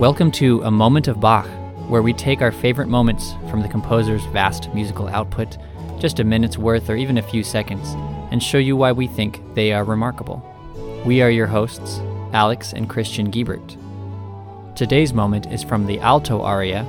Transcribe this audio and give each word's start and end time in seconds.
Welcome 0.00 0.30
to 0.32 0.62
A 0.62 0.70
Moment 0.70 1.08
of 1.08 1.20
Bach, 1.20 1.46
where 1.90 2.00
we 2.00 2.14
take 2.14 2.40
our 2.40 2.52
favorite 2.52 2.88
moments 2.88 3.34
from 3.50 3.60
the 3.60 3.68
composer's 3.68 4.24
vast 4.32 4.72
musical 4.72 5.08
output, 5.08 5.58
just 5.98 6.20
a 6.20 6.24
minute's 6.24 6.56
worth 6.56 6.88
or 6.88 6.96
even 6.96 7.18
a 7.18 7.22
few 7.22 7.44
seconds, 7.44 7.86
and 8.32 8.42
show 8.42 8.56
you 8.56 8.76
why 8.76 8.92
we 8.92 9.06
think 9.06 9.42
they 9.54 9.74
are 9.74 9.84
remarkable. 9.84 10.42
We 11.04 11.20
are 11.20 11.28
your 11.28 11.46
hosts, 11.46 11.98
Alex 12.32 12.72
and 12.72 12.88
Christian 12.88 13.30
Giebert. 13.30 13.76
Today's 14.74 15.12
moment 15.12 15.52
is 15.52 15.62
from 15.62 15.84
the 15.84 16.00
alto 16.00 16.40
aria 16.40 16.86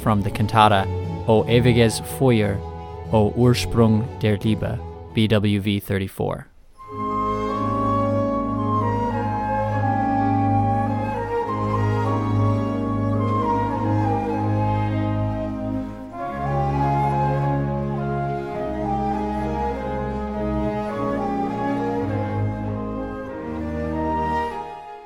from 0.00 0.22
the 0.22 0.30
cantata 0.30 0.86
O 1.26 1.42
ewiges 1.42 2.00
Feuer, 2.16 2.60
O 3.12 3.32
Ursprung 3.32 4.06
der 4.20 4.36
Liebe, 4.36 4.78
BWV 5.16 5.82
34. 5.82 6.51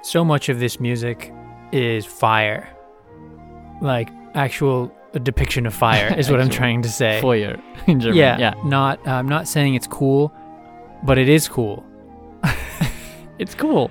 So 0.07 0.25
much 0.25 0.49
of 0.49 0.61
this 0.61 0.79
music 0.81 1.33
is 1.73 2.07
fire. 2.07 2.69
Like 3.83 4.09
actual 4.35 4.93
depiction 5.23 5.67
of 5.67 5.75
fire 5.75 6.15
is 6.17 6.31
what 6.31 6.41
I'm 6.41 6.51
trying 6.61 6.83
to 6.83 6.89
say. 6.89 7.21
Feuer 7.23 7.61
in 7.87 8.01
German. 8.01 8.17
yeah, 8.17 8.39
yeah. 8.39 8.55
Not 8.65 9.05
uh, 9.07 9.11
I'm 9.13 9.29
not 9.29 9.49
saying 9.49 9.75
it's 9.75 9.87
cool, 9.87 10.33
but 11.03 11.19
it 11.19 11.29
is 11.29 11.49
cool. 11.49 11.85
It's 13.39 13.55
cool. 13.55 13.91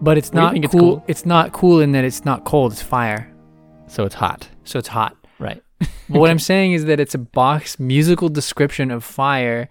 But 0.00 0.16
it's 0.16 0.30
What 0.30 0.40
not 0.40 0.52
think 0.54 0.64
it's 0.64 0.72
cool. 0.72 0.80
cool? 0.96 1.04
It's 1.08 1.26
not 1.26 1.52
cool 1.52 1.80
in 1.80 1.92
that 1.92 2.04
it's 2.04 2.24
not 2.24 2.46
cold, 2.46 2.72
it's 2.72 2.80
fire. 2.80 3.30
So 3.86 4.04
it's 4.04 4.14
hot. 4.14 4.48
So 4.64 4.78
it's 4.78 4.88
hot. 4.88 5.14
Right. 5.38 5.62
But 5.78 6.20
what 6.20 6.30
I'm 6.30 6.38
saying 6.38 6.72
is 6.72 6.86
that 6.86 6.98
it's 6.98 7.14
a 7.14 7.18
Bach's 7.18 7.78
musical 7.78 8.30
description 8.30 8.90
of 8.90 9.04
fire 9.04 9.68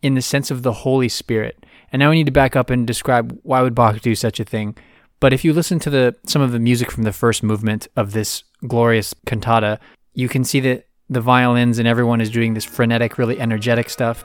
in 0.00 0.14
the 0.14 0.22
sense 0.22 0.50
of 0.50 0.62
the 0.62 0.72
Holy 0.72 1.10
Spirit. 1.10 1.66
And 1.92 2.00
now 2.00 2.08
we 2.08 2.16
need 2.16 2.24
to 2.26 2.32
back 2.32 2.56
up 2.56 2.70
and 2.70 2.86
describe 2.86 3.38
why 3.42 3.60
would 3.60 3.74
Bach 3.74 4.00
do 4.00 4.14
such 4.14 4.40
a 4.40 4.44
thing. 4.44 4.74
But 5.20 5.32
if 5.32 5.44
you 5.44 5.52
listen 5.52 5.80
to 5.80 5.90
the 5.90 6.14
some 6.26 6.42
of 6.42 6.52
the 6.52 6.60
music 6.60 6.92
from 6.92 7.02
the 7.02 7.12
first 7.12 7.42
movement 7.42 7.88
of 7.96 8.12
this 8.12 8.44
glorious 8.66 9.14
cantata, 9.26 9.80
you 10.14 10.28
can 10.28 10.44
see 10.44 10.60
that 10.60 10.86
the 11.10 11.20
violins 11.20 11.78
and 11.78 11.88
everyone 11.88 12.20
is 12.20 12.30
doing 12.30 12.54
this 12.54 12.64
frenetic, 12.64 13.18
really 13.18 13.40
energetic 13.40 13.90
stuff. 13.90 14.24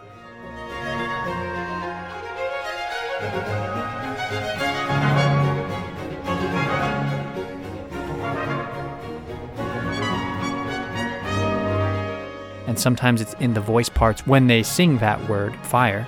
And 12.68 12.80
sometimes 12.80 13.20
it's 13.20 13.34
in 13.36 13.54
the 13.56 13.62
voice 13.62 13.90
parts 13.90 14.28
when 14.28 14.46
they 14.48 14.62
sing 14.62 15.00
that 15.00 15.28
word, 15.28 15.56
fire. 15.64 16.08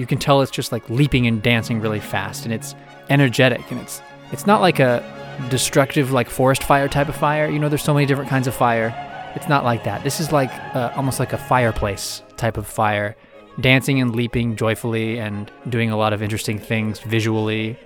You 0.00 0.06
can 0.06 0.18
tell 0.18 0.40
it's 0.40 0.50
just 0.50 0.72
like 0.72 0.88
leaping 0.88 1.26
and 1.26 1.42
dancing 1.42 1.78
really 1.78 2.00
fast 2.00 2.46
and 2.46 2.54
it's 2.54 2.74
energetic 3.10 3.70
and 3.70 3.78
it's 3.82 4.00
it's 4.32 4.46
not 4.46 4.62
like 4.62 4.80
a 4.80 5.04
destructive 5.50 6.10
like 6.10 6.30
forest 6.30 6.64
fire 6.64 6.88
type 6.88 7.10
of 7.10 7.16
fire. 7.16 7.50
You 7.50 7.58
know 7.58 7.68
there's 7.68 7.82
so 7.82 7.92
many 7.92 8.06
different 8.06 8.30
kinds 8.30 8.46
of 8.46 8.54
fire. 8.54 8.94
It's 9.34 9.46
not 9.46 9.62
like 9.62 9.84
that. 9.84 10.02
This 10.02 10.18
is 10.18 10.32
like 10.32 10.50
uh, 10.74 10.92
almost 10.96 11.20
like 11.20 11.34
a 11.34 11.38
fireplace 11.38 12.22
type 12.38 12.56
of 12.56 12.66
fire. 12.66 13.14
Dancing 13.60 14.00
and 14.00 14.16
leaping 14.16 14.56
joyfully 14.56 15.18
and 15.18 15.52
doing 15.68 15.90
a 15.90 15.98
lot 15.98 16.14
of 16.14 16.22
interesting 16.22 16.58
things 16.58 17.00
visually. 17.00 17.78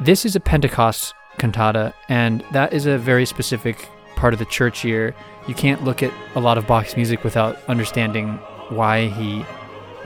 This 0.00 0.24
is 0.24 0.34
a 0.34 0.40
pentecost 0.40 1.14
cantata 1.38 1.94
and 2.08 2.44
that 2.50 2.72
is 2.72 2.86
a 2.86 2.98
very 2.98 3.24
specific 3.24 3.88
part 4.16 4.32
of 4.32 4.40
the 4.40 4.46
church 4.46 4.84
year. 4.84 5.14
You 5.46 5.54
can't 5.54 5.84
look 5.84 6.02
at 6.02 6.12
a 6.34 6.40
lot 6.40 6.58
of 6.58 6.66
bach's 6.66 6.96
music 6.96 7.22
without 7.22 7.56
understanding 7.68 8.34
why 8.68 9.06
he 9.06 9.44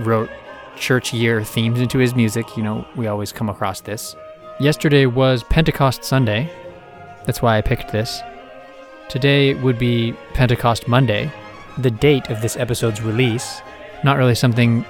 wrote 0.00 0.28
church 0.76 1.12
year 1.12 1.42
themes 1.42 1.80
into 1.80 1.98
his 1.98 2.14
music. 2.14 2.56
You 2.56 2.62
know, 2.62 2.86
we 2.96 3.06
always 3.06 3.32
come 3.32 3.48
across 3.48 3.80
this. 3.80 4.14
Yesterday 4.60 5.06
was 5.06 5.42
Pentecost 5.44 6.04
Sunday. 6.04 6.50
That's 7.24 7.42
why 7.42 7.58
I 7.58 7.60
picked 7.60 7.92
this. 7.92 8.20
Today 9.08 9.54
would 9.54 9.78
be 9.78 10.14
Pentecost 10.34 10.88
Monday, 10.88 11.30
the 11.78 11.90
date 11.90 12.30
of 12.30 12.40
this 12.42 12.56
episode's 12.56 13.02
release. 13.02 13.60
Not 14.04 14.16
really 14.16 14.34
something 14.34 14.84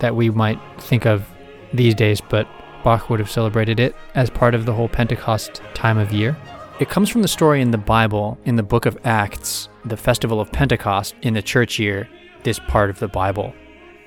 that 0.00 0.14
we 0.14 0.30
might 0.30 0.58
think 0.78 1.06
of 1.06 1.26
these 1.72 1.94
days, 1.94 2.20
but 2.20 2.48
Bach 2.84 3.10
would 3.10 3.18
have 3.18 3.30
celebrated 3.30 3.80
it 3.80 3.94
as 4.14 4.30
part 4.30 4.54
of 4.54 4.64
the 4.64 4.72
whole 4.72 4.88
Pentecost 4.88 5.60
time 5.74 5.98
of 5.98 6.12
year. 6.12 6.36
It 6.80 6.88
comes 6.88 7.08
from 7.10 7.22
the 7.22 7.28
story 7.28 7.60
in 7.60 7.72
the 7.72 7.78
Bible, 7.78 8.38
in 8.44 8.56
the 8.56 8.62
book 8.62 8.86
of 8.86 8.98
Acts, 9.04 9.68
the 9.84 9.96
festival 9.96 10.40
of 10.40 10.52
Pentecost 10.52 11.14
in 11.22 11.34
the 11.34 11.42
church 11.42 11.78
year, 11.78 12.08
this 12.44 12.60
part 12.60 12.88
of 12.88 13.00
the 13.00 13.08
Bible. 13.08 13.52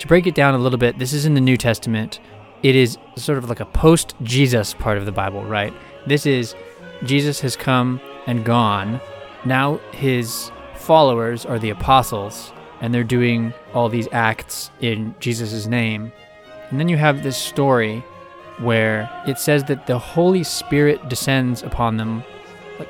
To 0.02 0.08
break 0.08 0.26
it 0.26 0.34
down 0.34 0.56
a 0.56 0.58
little 0.58 0.80
bit, 0.80 0.98
this 0.98 1.14
is 1.14 1.28
in 1.28 1.36
the 1.36 1.42
New 1.42 1.58
Testament. 1.58 2.20
It 2.64 2.76
is 2.76 2.98
sort 3.18 3.38
of 3.38 3.48
like 3.48 3.60
a 3.60 3.68
post 3.68 4.16
Jesus 4.24 4.74
part 4.74 4.98
of 4.98 5.06
the 5.06 5.12
Bible, 5.12 5.44
right? 5.44 5.72
This 6.08 6.26
is 6.26 6.56
Jesus 7.04 7.40
has 7.42 7.56
come 7.56 8.02
and 8.26 8.44
gone. 8.44 9.00
Now 9.46 9.78
his 9.92 10.52
followers 10.74 11.46
are 11.46 11.60
the 11.60 11.70
apostles, 11.70 12.52
and 12.82 12.92
they're 12.92 13.04
doing 13.04 13.54
all 13.76 13.90
these 13.90 14.08
acts 14.12 14.72
in 14.80 15.14
Jesus' 15.20 15.68
name. 15.68 16.12
And 16.72 16.80
then 16.80 16.90
you 16.90 16.98
have 16.98 17.22
this 17.22 17.38
story 17.38 18.04
where 18.58 19.08
it 19.28 19.38
says 19.38 19.66
that 19.66 19.86
the 19.86 20.00
Holy 20.00 20.44
Spirit 20.44 21.10
descends 21.10 21.62
upon 21.62 21.98
them 21.98 22.24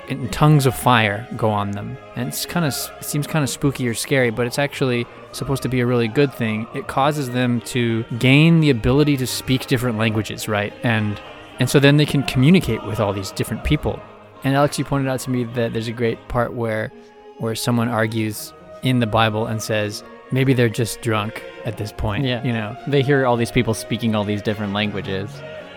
in 0.08 0.30
tongues 0.30 0.66
of 0.66 0.74
fire 0.74 1.28
go 1.36 1.50
on 1.50 1.72
them 1.72 1.98
and 2.16 2.30
it's 2.30 2.46
kind 2.46 2.66
of 2.66 2.74
it 2.98 3.04
seems 3.04 3.28
kind 3.28 3.44
of 3.44 3.50
spooky 3.50 3.86
or 3.86 3.94
scary 3.94 4.30
but 4.30 4.48
it's 4.48 4.58
actually 4.58 5.06
supposed 5.32 5.64
to 5.64 5.70
be 5.70 5.80
a 5.80 5.86
really 5.86 6.08
good 6.08 6.34
thing 6.34 6.68
it 6.74 6.88
causes 6.88 7.30
them 7.32 7.62
to 7.62 8.04
gain 8.20 8.60
the 8.60 8.70
ability 8.70 9.16
to 9.18 9.26
speak 9.28 9.66
different 9.68 9.98
languages 9.98 10.48
right 10.48 10.74
and 10.84 11.20
and 11.60 11.70
so 11.70 11.80
then 11.80 11.98
they 11.98 12.06
can 12.06 12.24
communicate 12.24 12.84
with 12.86 13.00
all 13.00 13.14
these 13.14 13.32
different 13.32 13.64
people 13.64 14.00
and 14.44 14.56
alex 14.56 14.78
you 14.80 14.86
pointed 14.86 15.08
out 15.10 15.20
to 15.20 15.30
me 15.30 15.44
that 15.44 15.74
there's 15.74 15.88
a 15.88 15.92
great 15.94 16.18
part 16.28 16.54
where 16.54 16.92
where 17.38 17.56
someone 17.56 17.88
argues 17.90 18.54
in 18.84 19.00
the 19.00 19.08
bible 19.08 19.46
and 19.48 19.62
says 19.62 20.04
maybe 20.32 20.54
they're 20.54 20.70
just 20.70 21.02
drunk 21.02 21.44
at 21.66 21.78
this 21.78 21.92
point 21.92 22.24
Yeah. 22.26 22.44
you 22.44 22.54
know 22.54 22.76
They 22.88 23.02
hear 23.02 23.26
all 23.26 23.38
these 23.38 23.52
people 23.52 23.74
speaking 23.74 24.16
all 24.16 24.24
these 24.24 24.42
different 24.42 24.74
languages. 24.74 25.30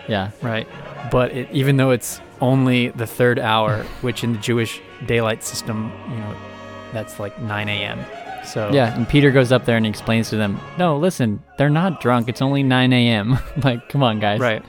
Yeah. 0.07 0.31
right 0.41 0.67
but 1.11 1.31
it, 1.31 1.49
even 1.51 1.77
though 1.77 1.91
it's 1.91 2.19
only 2.41 2.89
the 2.89 3.07
third 3.07 3.37
hour 3.39 3.83
which 4.01 4.23
in 4.23 4.33
the 4.33 4.39
jewish 4.39 4.81
daylight 5.05 5.43
system 5.43 5.91
you 6.09 6.15
know 6.17 6.35
that's 6.93 7.19
like 7.19 7.39
9 7.41 7.69
a.m 7.69 7.99
so 8.45 8.71
Yeah, 8.71 8.95
and 8.95 9.07
Peter 9.07 9.31
goes 9.31 9.51
up 9.51 9.65
there 9.65 9.77
and 9.77 9.85
he 9.85 9.89
explains 9.89 10.29
to 10.29 10.37
them, 10.37 10.59
"No, 10.77 10.97
listen, 10.97 11.43
they're 11.57 11.69
not 11.69 12.01
drunk. 12.01 12.29
It's 12.29 12.41
only 12.41 12.63
9 12.63 12.93
a.m. 12.93 13.37
like, 13.63 13.89
come 13.89 14.03
on, 14.03 14.19
guys. 14.19 14.39
right 14.39 14.63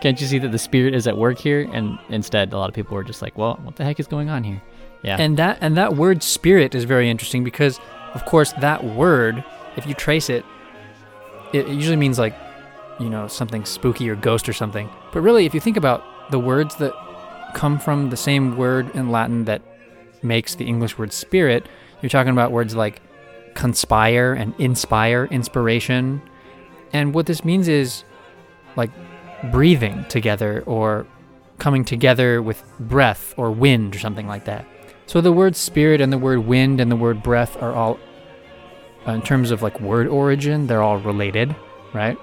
Can't 0.00 0.18
you 0.20 0.26
see 0.26 0.38
that 0.38 0.52
the 0.52 0.58
spirit 0.58 0.94
is 0.94 1.06
at 1.06 1.16
work 1.16 1.38
here?" 1.38 1.68
And 1.72 1.98
instead, 2.08 2.52
a 2.52 2.58
lot 2.58 2.68
of 2.68 2.74
people 2.74 2.94
were 2.96 3.04
just 3.04 3.22
like, 3.22 3.36
"Well, 3.36 3.58
what 3.62 3.76
the 3.76 3.84
heck 3.84 3.98
is 4.00 4.06
going 4.06 4.28
on 4.30 4.44
here?" 4.44 4.62
Yeah. 5.02 5.16
and 5.18 5.36
that 5.38 5.58
and 5.62 5.76
that 5.78 5.96
word 5.96 6.22
spirit 6.22 6.74
is 6.74 6.84
very 6.84 7.08
interesting 7.08 7.42
because 7.42 7.80
of 8.12 8.26
course 8.26 8.52
that 8.60 8.84
word 8.84 9.42
if 9.76 9.86
you 9.86 9.94
trace 9.94 10.28
it 10.28 10.44
it 11.54 11.68
usually 11.68 11.96
means 11.96 12.18
like 12.18 12.34
you 12.98 13.08
know 13.08 13.26
something 13.26 13.64
spooky 13.64 14.10
or 14.10 14.14
ghost 14.14 14.46
or 14.46 14.52
something 14.52 14.90
but 15.10 15.22
really 15.22 15.46
if 15.46 15.54
you 15.54 15.60
think 15.60 15.78
about 15.78 16.04
the 16.30 16.38
words 16.38 16.76
that 16.76 16.92
come 17.54 17.78
from 17.78 18.10
the 18.10 18.16
same 18.16 18.58
word 18.58 18.94
in 18.94 19.10
latin 19.10 19.46
that 19.46 19.62
makes 20.22 20.54
the 20.56 20.66
english 20.66 20.98
word 20.98 21.14
spirit 21.14 21.64
you're 22.02 22.10
talking 22.10 22.32
about 22.32 22.52
words 22.52 22.74
like 22.74 23.00
conspire 23.54 24.32
and 24.32 24.54
inspire 24.58 25.26
inspiration 25.26 26.22
and 26.92 27.14
what 27.14 27.26
this 27.26 27.44
means 27.44 27.68
is 27.68 28.04
like 28.76 28.90
breathing 29.50 30.04
together 30.08 30.62
or 30.66 31.06
coming 31.58 31.84
together 31.84 32.40
with 32.40 32.62
breath 32.78 33.34
or 33.36 33.50
wind 33.50 33.94
or 33.94 33.98
something 33.98 34.26
like 34.26 34.44
that 34.44 34.64
so 35.10 35.20
the 35.20 35.32
word 35.32 35.56
spirit 35.56 36.00
and 36.00 36.12
the 36.12 36.18
word 36.18 36.46
wind 36.46 36.80
and 36.80 36.88
the 36.88 36.94
word 36.94 37.20
breath 37.20 37.60
are 37.60 37.74
all, 37.74 37.98
uh, 39.08 39.10
in 39.10 39.22
terms 39.22 39.50
of 39.50 39.60
like 39.60 39.80
word 39.80 40.06
origin, 40.06 40.68
they're 40.68 40.84
all 40.84 40.98
related, 40.98 41.56
right? 41.92 42.16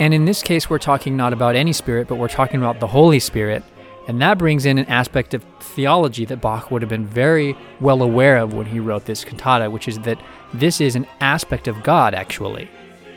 And 0.00 0.12
in 0.12 0.24
this 0.24 0.42
case, 0.42 0.68
we're 0.68 0.80
talking 0.80 1.16
not 1.16 1.32
about 1.32 1.54
any 1.54 1.72
spirit, 1.72 2.08
but 2.08 2.16
we're 2.16 2.26
talking 2.26 2.58
about 2.58 2.80
the 2.80 2.88
Holy 2.88 3.20
Spirit. 3.20 3.62
And 4.06 4.20
that 4.20 4.38
brings 4.38 4.66
in 4.66 4.78
an 4.78 4.86
aspect 4.86 5.34
of 5.34 5.44
theology 5.60 6.24
that 6.26 6.40
Bach 6.40 6.70
would 6.70 6.82
have 6.82 6.88
been 6.88 7.06
very 7.06 7.56
well 7.80 8.02
aware 8.02 8.36
of 8.36 8.52
when 8.52 8.66
he 8.66 8.78
wrote 8.78 9.06
this 9.06 9.24
cantata, 9.24 9.70
which 9.70 9.88
is 9.88 9.98
that 10.00 10.20
this 10.52 10.80
is 10.80 10.94
an 10.94 11.06
aspect 11.20 11.68
of 11.68 11.82
God, 11.82 12.14
actually. 12.14 12.68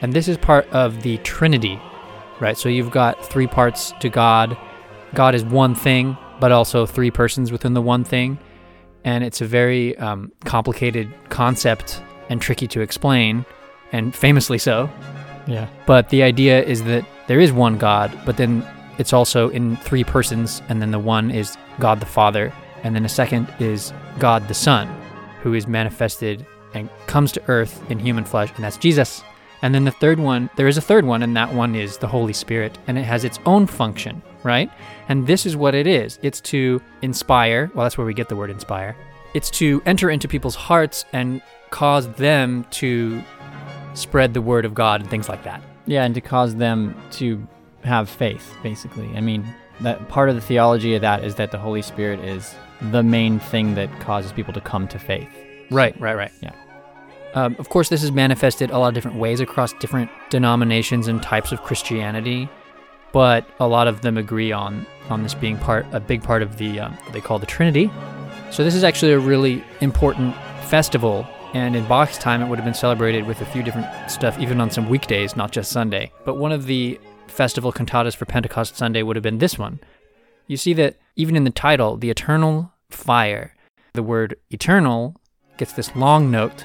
And 0.02 0.14
this 0.14 0.28
is 0.28 0.38
part 0.38 0.68
of 0.70 1.04
the 1.04 1.18
Trinity, 1.20 1.80
right? 2.40 2.58
So 2.58 2.70
you've 2.70 2.92
got 2.92 3.26
three 3.26 3.48
parts 3.48 3.94
to 4.00 4.10
God. 4.10 4.58
God 5.14 5.36
is 5.36 5.44
one 5.44 5.76
thing, 5.76 6.18
but 6.40 6.52
also 6.52 6.86
three 6.86 7.12
persons 7.12 7.52
within 7.52 7.74
the 7.74 7.82
one 7.82 8.04
thing. 8.04 8.38
And 9.04 9.24
it's 9.24 9.42
a 9.42 9.46
very 9.46 9.98
um, 9.98 10.32
complicated 10.46 11.14
concept 11.30 12.02
and 12.30 12.42
tricky 12.42 12.68
to 12.68 12.82
explain. 12.82 13.46
and 13.92 14.14
famously 14.16 14.58
so. 14.58 14.90
Yeah. 15.48 15.68
But 15.86 16.10
the 16.10 16.24
idea 16.24 16.64
is 16.64 16.84
that 16.84 17.06
there 17.28 17.40
is 17.40 17.52
one 17.52 17.78
God, 17.78 18.12
but 18.26 18.38
then 18.38 18.66
it's 18.98 19.14
also 19.14 19.50
in 19.50 19.78
three 19.78 20.04
persons, 20.04 20.62
and 20.70 20.82
then 20.82 20.92
the 20.92 21.00
one 21.00 21.32
is 21.32 21.58
God 21.80 22.00
the 22.00 22.06
Father, 22.06 22.54
and 22.84 22.96
then 22.96 23.04
the 23.04 23.10
second 23.10 23.54
is 23.60 23.94
God 24.20 24.48
the 24.48 24.54
Son, 24.54 24.88
who 25.42 25.54
is 25.54 25.68
manifested 25.68 26.46
and 26.74 26.90
comes 27.08 27.32
to 27.34 27.42
earth 27.48 27.82
in 27.90 28.00
human 28.00 28.24
flesh, 28.24 28.52
and 28.56 28.64
that's 28.64 28.78
Jesus. 28.78 29.24
And 29.62 29.74
then 29.74 29.86
the 29.86 29.92
third 29.92 30.20
one, 30.20 30.50
there 30.56 30.68
is 30.68 30.78
a 30.78 30.82
third 30.82 31.06
one, 31.06 31.24
and 31.24 31.36
that 31.36 31.54
one 31.54 31.76
is 31.76 31.98
the 31.98 32.08
Holy 32.08 32.34
Spirit, 32.34 32.78
and 32.88 32.98
it 32.98 33.04
has 33.04 33.24
its 33.24 33.40
own 33.46 33.66
function, 33.66 34.22
right? 34.44 34.70
And 35.10 35.26
this 35.26 35.46
is 35.46 35.56
what 35.56 35.74
it 35.74 35.88
is 35.88 36.20
it's 36.22 36.42
to 36.42 36.82
inspire, 37.02 37.72
well, 37.74 37.84
that's 37.84 37.98
where 37.98 38.06
we 38.06 38.14
get 38.14 38.30
the 38.30 38.36
word 38.36 38.50
inspire. 38.50 38.96
It's 39.34 39.50
to 39.52 39.82
enter 39.86 40.10
into 40.10 40.28
people's 40.28 40.56
hearts 40.56 41.06
and 41.14 41.42
cause 41.70 42.08
them 42.14 42.66
to 42.72 43.22
spread 43.94 44.34
the 44.34 44.42
word 44.42 44.66
of 44.66 44.74
God 44.74 45.02
and 45.02 45.10
things 45.10 45.28
like 45.28 45.44
that. 45.44 45.62
Yeah, 45.86 46.04
and 46.04 46.14
to 46.16 46.22
cause 46.22 46.56
them 46.56 46.96
to 47.12 47.48
have 47.84 48.10
faith, 48.10 48.54
basically. 48.64 49.10
I 49.16 49.22
mean, 49.22 49.46
that 49.82 50.08
part 50.10 50.30
of 50.30 50.36
the 50.36 50.42
theology 50.42 50.96
of 50.96 51.02
that 51.02 51.24
is 51.24 51.36
that 51.36 51.52
the 51.52 51.58
Holy 51.58 51.82
Spirit 51.82 52.20
is 52.20 52.56
the 52.82 53.04
main 53.04 53.40
thing 53.40 53.76
that 53.76 54.00
causes 54.00 54.32
people 54.32 54.54
to 54.54 54.62
come 54.62 54.88
to 54.90 55.00
faith. 55.00 55.30
Right, 55.70 56.00
right, 56.00 56.16
right. 56.16 56.32
Yeah. 56.42 56.54
Um, 57.34 57.56
of 57.60 57.70
course, 57.70 57.90
this 57.90 58.04
is 58.04 58.12
manifested 58.12 58.72
a 58.72 58.80
lot 58.80 58.88
of 58.88 58.94
different 58.94 59.18
ways 59.18 59.40
across 59.40 59.74
different 59.74 60.10
denominations 60.30 61.08
and 61.08 61.22
types 61.22 61.52
of 61.52 61.62
Christianity, 61.62 62.50
but 63.12 63.48
a 63.60 63.68
lot 63.68 63.88
of 63.88 64.02
them 64.02 64.18
agree 64.18 64.52
on 64.52 64.86
on 65.10 65.24
this 65.24 65.34
being 65.34 65.58
part 65.58 65.86
a 65.92 66.00
big 66.00 66.24
part 66.24 66.42
of 66.42 66.58
the 66.58 66.80
um, 66.80 66.94
what 66.94 67.14
they 67.14 67.22
call 67.22 67.38
the 67.38 67.46
Trinity. 67.46 67.92
So 68.50 68.64
this 68.64 68.76
is 68.76 68.84
actually 68.84 69.12
a 69.12 69.20
really 69.20 69.64
important 69.82 70.36
festival, 70.64 71.28
and 71.54 71.76
in 71.76 71.86
Bach's 71.88 72.18
time, 72.18 72.42
it 72.42 72.48
would 72.48 72.58
have 72.58 72.66
been 72.66 72.74
celebrated 72.74 73.28
with 73.28 73.42
a 73.42 73.46
few 73.46 73.62
different 73.62 74.10
stuff, 74.10 74.40
even 74.40 74.62
on 74.62 74.72
some 74.72 74.90
weekdays, 74.90 75.36
not 75.36 75.52
just 75.52 75.72
Sunday. 75.72 76.12
But 76.26 76.36
one 76.36 76.52
of 76.52 76.66
the 76.66 77.00
festival 77.38 77.72
cantatas 77.72 78.16
for 78.16 78.26
Pentecost 78.26 78.76
Sunday 78.76 79.04
would 79.04 79.16
have 79.16 79.22
been 79.22 79.38
this 79.38 79.60
one. 79.60 79.80
You 80.48 80.58
see 80.58 80.74
that 80.74 80.96
even 81.16 81.36
in 81.36 81.44
the 81.44 81.52
title, 81.52 81.96
the 81.96 82.10
eternal 82.10 82.74
fire, 82.90 83.56
the 83.94 84.02
word 84.02 84.38
eternal 84.50 85.16
gets 85.58 85.74
this 85.74 85.96
long 85.96 86.32
note. 86.32 86.64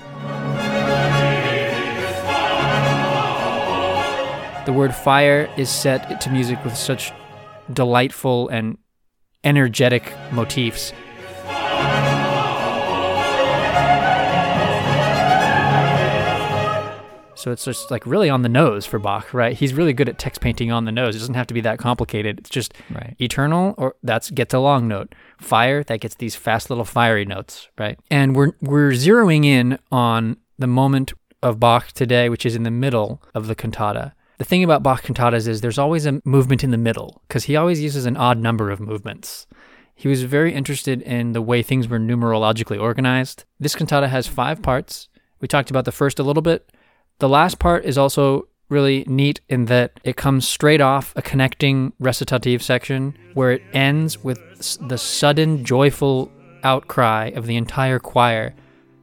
The 4.64 4.72
word 4.72 4.94
fire 4.94 5.50
is 5.58 5.68
set 5.68 6.22
to 6.22 6.30
music 6.30 6.64
with 6.64 6.74
such 6.74 7.12
delightful 7.70 8.48
and 8.48 8.78
energetic 9.44 10.10
motifs. 10.30 10.94
So 17.42 17.50
it's 17.50 17.64
just 17.64 17.90
like 17.90 18.06
really 18.06 18.30
on 18.30 18.42
the 18.42 18.48
nose 18.48 18.86
for 18.86 19.00
Bach, 19.00 19.34
right? 19.34 19.52
He's 19.56 19.74
really 19.74 19.92
good 19.92 20.08
at 20.08 20.16
text 20.16 20.40
painting 20.40 20.70
on 20.70 20.84
the 20.84 20.92
nose. 20.92 21.16
It 21.16 21.18
doesn't 21.18 21.34
have 21.34 21.48
to 21.48 21.54
be 21.54 21.60
that 21.62 21.80
complicated. 21.80 22.38
It's 22.38 22.48
just 22.48 22.72
Right. 22.88 23.16
eternal 23.18 23.74
or 23.78 23.96
that's 24.04 24.30
gets 24.30 24.54
a 24.54 24.60
long 24.60 24.86
note. 24.86 25.12
Fire 25.40 25.82
that 25.82 25.98
gets 26.00 26.14
these 26.14 26.36
fast 26.36 26.70
little 26.70 26.84
fiery 26.84 27.24
notes, 27.24 27.68
right? 27.76 27.98
And 28.12 28.36
we're 28.36 28.52
we're 28.60 28.92
zeroing 28.92 29.44
in 29.44 29.80
on 29.90 30.36
the 30.56 30.68
moment 30.68 31.14
of 31.42 31.58
Bach 31.58 31.88
today, 31.88 32.28
which 32.28 32.46
is 32.46 32.54
in 32.54 32.62
the 32.62 32.70
middle 32.70 33.20
of 33.34 33.48
the 33.48 33.56
cantata. 33.56 34.12
The 34.38 34.44
thing 34.44 34.62
about 34.62 34.84
Bach 34.84 35.02
cantatas 35.02 35.48
is 35.48 35.62
there's 35.62 35.78
always 35.78 36.06
a 36.06 36.20
movement 36.24 36.62
in 36.62 36.70
the 36.70 36.78
middle 36.78 37.22
because 37.26 37.44
he 37.44 37.56
always 37.56 37.80
uses 37.80 38.06
an 38.06 38.16
odd 38.16 38.38
number 38.38 38.70
of 38.70 38.78
movements. 38.78 39.48
He 39.96 40.06
was 40.06 40.22
very 40.22 40.54
interested 40.54 41.02
in 41.02 41.32
the 41.32 41.42
way 41.42 41.60
things 41.62 41.88
were 41.88 41.98
numerologically 41.98 42.80
organized. 42.80 43.44
This 43.58 43.74
cantata 43.74 44.06
has 44.08 44.28
five 44.28 44.62
parts. 44.62 45.08
We 45.40 45.48
talked 45.48 45.70
about 45.70 45.86
the 45.86 45.92
first 45.92 46.20
a 46.20 46.22
little 46.22 46.40
bit. 46.42 46.70
The 47.22 47.28
last 47.28 47.60
part 47.60 47.84
is 47.84 47.96
also 47.96 48.48
really 48.68 49.04
neat 49.06 49.40
in 49.48 49.66
that 49.66 50.00
it 50.02 50.16
comes 50.16 50.48
straight 50.48 50.80
off 50.80 51.12
a 51.14 51.22
connecting 51.22 51.92
recitative 52.00 52.64
section 52.64 53.16
where 53.34 53.52
it 53.52 53.62
ends 53.72 54.18
with 54.24 54.40
the 54.88 54.98
sudden 54.98 55.64
joyful 55.64 56.32
outcry 56.64 57.30
of 57.36 57.46
the 57.46 57.54
entire 57.54 58.00
choir 58.00 58.56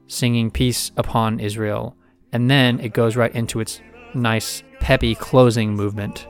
singing 0.08 0.52
peace 0.52 0.92
upon 0.98 1.40
Israel. 1.40 1.96
And 2.34 2.52
then 2.52 2.82
it 2.82 2.92
goes 2.92 3.16
right 3.16 3.34
into 3.34 3.62
its 3.62 3.80
nice, 4.14 4.64
peppy 4.82 5.16
closing 5.16 5.74
movement. 5.74 6.28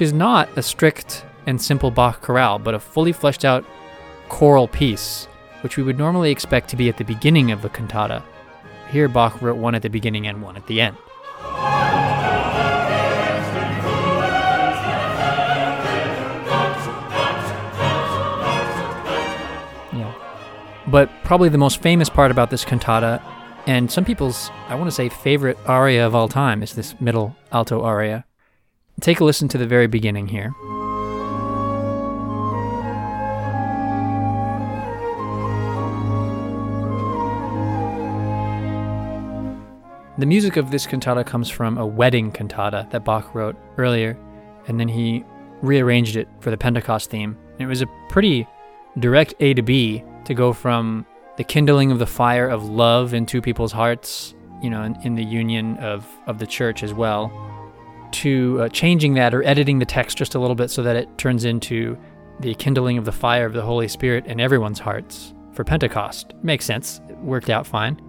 Which 0.00 0.06
is 0.06 0.14
not 0.14 0.48
a 0.56 0.62
strict 0.62 1.26
and 1.44 1.60
simple 1.60 1.90
Bach 1.90 2.22
chorale, 2.22 2.58
but 2.58 2.72
a 2.72 2.78
fully 2.78 3.12
fleshed 3.12 3.44
out 3.44 3.66
choral 4.30 4.66
piece, 4.66 5.26
which 5.60 5.76
we 5.76 5.82
would 5.82 5.98
normally 5.98 6.30
expect 6.30 6.70
to 6.70 6.76
be 6.76 6.88
at 6.88 6.96
the 6.96 7.04
beginning 7.04 7.50
of 7.50 7.60
the 7.60 7.68
cantata. 7.68 8.22
Here, 8.90 9.08
Bach 9.08 9.42
wrote 9.42 9.58
one 9.58 9.74
at 9.74 9.82
the 9.82 9.90
beginning 9.90 10.26
and 10.26 10.40
one 10.40 10.56
at 10.56 10.66
the 10.66 10.80
end. 10.80 10.96
Yeah. 19.92 20.14
But 20.86 21.10
probably 21.24 21.50
the 21.50 21.58
most 21.58 21.82
famous 21.82 22.08
part 22.08 22.30
about 22.30 22.48
this 22.48 22.64
cantata, 22.64 23.22
and 23.66 23.92
some 23.92 24.06
people's, 24.06 24.50
I 24.68 24.76
want 24.76 24.86
to 24.86 24.92
say, 24.92 25.10
favorite 25.10 25.58
aria 25.66 26.06
of 26.06 26.14
all 26.14 26.28
time, 26.28 26.62
is 26.62 26.72
this 26.72 26.98
middle 27.02 27.36
alto 27.52 27.82
aria. 27.82 28.24
Take 29.00 29.20
a 29.20 29.24
listen 29.24 29.48
to 29.48 29.58
the 29.58 29.66
very 29.66 29.86
beginning 29.86 30.28
here. 30.28 30.52
The 40.18 40.26
music 40.26 40.58
of 40.58 40.70
this 40.70 40.86
cantata 40.86 41.24
comes 41.24 41.48
from 41.48 41.78
a 41.78 41.86
wedding 41.86 42.30
cantata 42.30 42.86
that 42.90 43.06
Bach 43.06 43.34
wrote 43.34 43.56
earlier, 43.78 44.18
and 44.68 44.78
then 44.78 44.86
he 44.86 45.24
rearranged 45.62 46.16
it 46.16 46.28
for 46.40 46.50
the 46.50 46.58
Pentecost 46.58 47.08
theme. 47.08 47.38
And 47.52 47.62
it 47.62 47.66
was 47.66 47.80
a 47.80 47.86
pretty 48.10 48.46
direct 48.98 49.32
A 49.40 49.54
to 49.54 49.62
B 49.62 50.04
to 50.26 50.34
go 50.34 50.52
from 50.52 51.06
the 51.38 51.44
kindling 51.44 51.90
of 51.90 51.98
the 51.98 52.06
fire 52.06 52.48
of 52.48 52.68
love 52.68 53.14
into 53.14 53.40
people's 53.40 53.72
hearts, 53.72 54.34
you 54.62 54.68
know, 54.68 54.82
in, 54.82 54.94
in 55.04 55.14
the 55.14 55.24
union 55.24 55.78
of, 55.78 56.06
of 56.26 56.38
the 56.38 56.46
church 56.46 56.82
as 56.82 56.92
well, 56.92 57.32
to 58.12 58.62
uh, 58.62 58.68
changing 58.68 59.14
that 59.14 59.34
or 59.34 59.42
editing 59.42 59.78
the 59.78 59.84
text 59.84 60.18
just 60.18 60.34
a 60.34 60.38
little 60.38 60.54
bit 60.54 60.70
so 60.70 60.82
that 60.82 60.96
it 60.96 61.18
turns 61.18 61.44
into 61.44 61.96
the 62.40 62.54
kindling 62.54 62.98
of 62.98 63.04
the 63.04 63.12
fire 63.12 63.46
of 63.46 63.52
the 63.52 63.62
Holy 63.62 63.88
Spirit 63.88 64.26
in 64.26 64.40
everyone's 64.40 64.78
hearts 64.78 65.34
for 65.52 65.64
Pentecost. 65.64 66.32
Makes 66.42 66.64
sense. 66.64 67.00
It 67.08 67.18
worked 67.18 67.50
out 67.50 67.66
fine. 67.66 68.00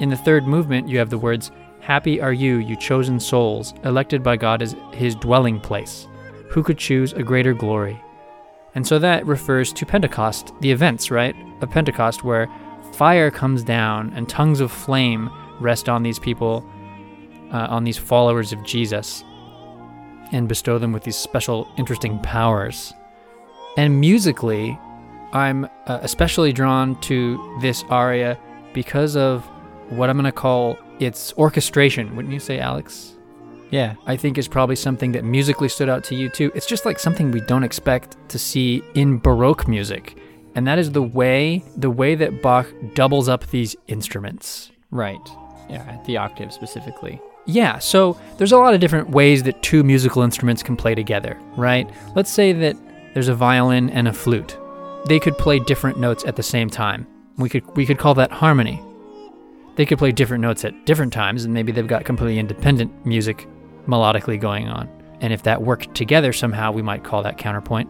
In 0.00 0.08
the 0.08 0.16
third 0.16 0.46
movement, 0.46 0.88
you 0.88 0.98
have 0.98 1.10
the 1.10 1.18
words, 1.18 1.50
Happy 1.80 2.20
are 2.20 2.32
you, 2.32 2.56
you 2.56 2.76
chosen 2.76 3.20
souls, 3.20 3.74
elected 3.84 4.22
by 4.22 4.36
God 4.36 4.62
as 4.62 4.74
his 4.92 5.14
dwelling 5.14 5.60
place. 5.60 6.06
Who 6.48 6.62
could 6.62 6.78
choose 6.78 7.12
a 7.12 7.22
greater 7.22 7.52
glory? 7.52 8.00
And 8.74 8.86
so 8.86 8.98
that 8.98 9.26
refers 9.26 9.72
to 9.72 9.86
Pentecost, 9.86 10.52
the 10.60 10.70
events, 10.70 11.10
right, 11.10 11.34
of 11.60 11.70
Pentecost, 11.70 12.24
where 12.24 12.48
fire 12.92 13.30
comes 13.30 13.62
down 13.62 14.12
and 14.14 14.28
tongues 14.28 14.60
of 14.60 14.70
flame 14.70 15.30
rest 15.60 15.88
on 15.88 16.02
these 16.02 16.18
people, 16.18 16.64
uh, 17.52 17.66
on 17.68 17.84
these 17.84 17.98
followers 17.98 18.52
of 18.52 18.62
Jesus, 18.64 19.24
and 20.32 20.48
bestow 20.48 20.78
them 20.78 20.92
with 20.92 21.02
these 21.02 21.16
special, 21.16 21.68
interesting 21.76 22.18
powers. 22.20 22.92
And 23.76 24.00
musically, 24.00 24.78
I'm 25.32 25.64
uh, 25.86 25.98
especially 26.02 26.52
drawn 26.52 27.00
to 27.02 27.58
this 27.60 27.84
aria 27.88 28.38
because 28.72 29.16
of 29.16 29.44
what 29.90 30.08
I'm 30.08 30.16
going 30.16 30.24
to 30.24 30.32
call 30.32 30.78
its 31.00 31.32
orchestration, 31.36 32.14
wouldn't 32.14 32.32
you 32.32 32.40
say, 32.40 32.60
Alex? 32.60 33.16
Yeah. 33.70 33.94
I 34.06 34.16
think 34.16 34.36
is 34.36 34.48
probably 34.48 34.76
something 34.76 35.12
that 35.12 35.24
musically 35.24 35.68
stood 35.68 35.88
out 35.88 36.04
to 36.04 36.14
you 36.14 36.28
too. 36.28 36.50
It's 36.54 36.66
just 36.66 36.84
like 36.84 36.98
something 36.98 37.30
we 37.30 37.40
don't 37.40 37.64
expect 37.64 38.16
to 38.28 38.38
see 38.38 38.82
in 38.94 39.18
Baroque 39.18 39.68
music. 39.68 40.18
And 40.54 40.66
that 40.66 40.78
is 40.78 40.90
the 40.92 41.02
way 41.02 41.64
the 41.76 41.90
way 41.90 42.14
that 42.16 42.42
Bach 42.42 42.66
doubles 42.94 43.28
up 43.28 43.46
these 43.50 43.76
instruments. 43.86 44.72
Right. 44.90 45.20
Yeah, 45.68 46.02
the 46.04 46.16
octave 46.16 46.52
specifically. 46.52 47.20
Yeah, 47.46 47.78
so 47.78 48.18
there's 48.36 48.52
a 48.52 48.58
lot 48.58 48.74
of 48.74 48.80
different 48.80 49.10
ways 49.10 49.44
that 49.44 49.62
two 49.62 49.82
musical 49.82 50.22
instruments 50.22 50.62
can 50.62 50.76
play 50.76 50.94
together, 50.94 51.38
right? 51.56 51.88
Let's 52.14 52.30
say 52.30 52.52
that 52.52 52.76
there's 53.14 53.28
a 53.28 53.34
violin 53.34 53.90
and 53.90 54.08
a 54.08 54.12
flute. 54.12 54.58
They 55.06 55.18
could 55.18 55.38
play 55.38 55.58
different 55.60 55.98
notes 55.98 56.24
at 56.26 56.36
the 56.36 56.42
same 56.42 56.68
time. 56.68 57.06
We 57.38 57.48
could 57.48 57.64
we 57.76 57.86
could 57.86 57.98
call 57.98 58.14
that 58.14 58.32
harmony. 58.32 58.82
They 59.76 59.86
could 59.86 59.98
play 59.98 60.12
different 60.12 60.42
notes 60.42 60.64
at 60.64 60.84
different 60.84 61.12
times, 61.12 61.44
and 61.44 61.54
maybe 61.54 61.72
they've 61.72 61.86
got 61.86 62.04
completely 62.04 62.38
independent 62.38 63.06
music 63.06 63.46
melodically 63.86 64.40
going 64.40 64.68
on. 64.68 64.88
And 65.20 65.32
if 65.32 65.42
that 65.42 65.62
worked 65.62 65.94
together 65.94 66.32
somehow, 66.32 66.72
we 66.72 66.82
might 66.82 67.04
call 67.04 67.22
that 67.22 67.38
counterpoint. 67.38 67.88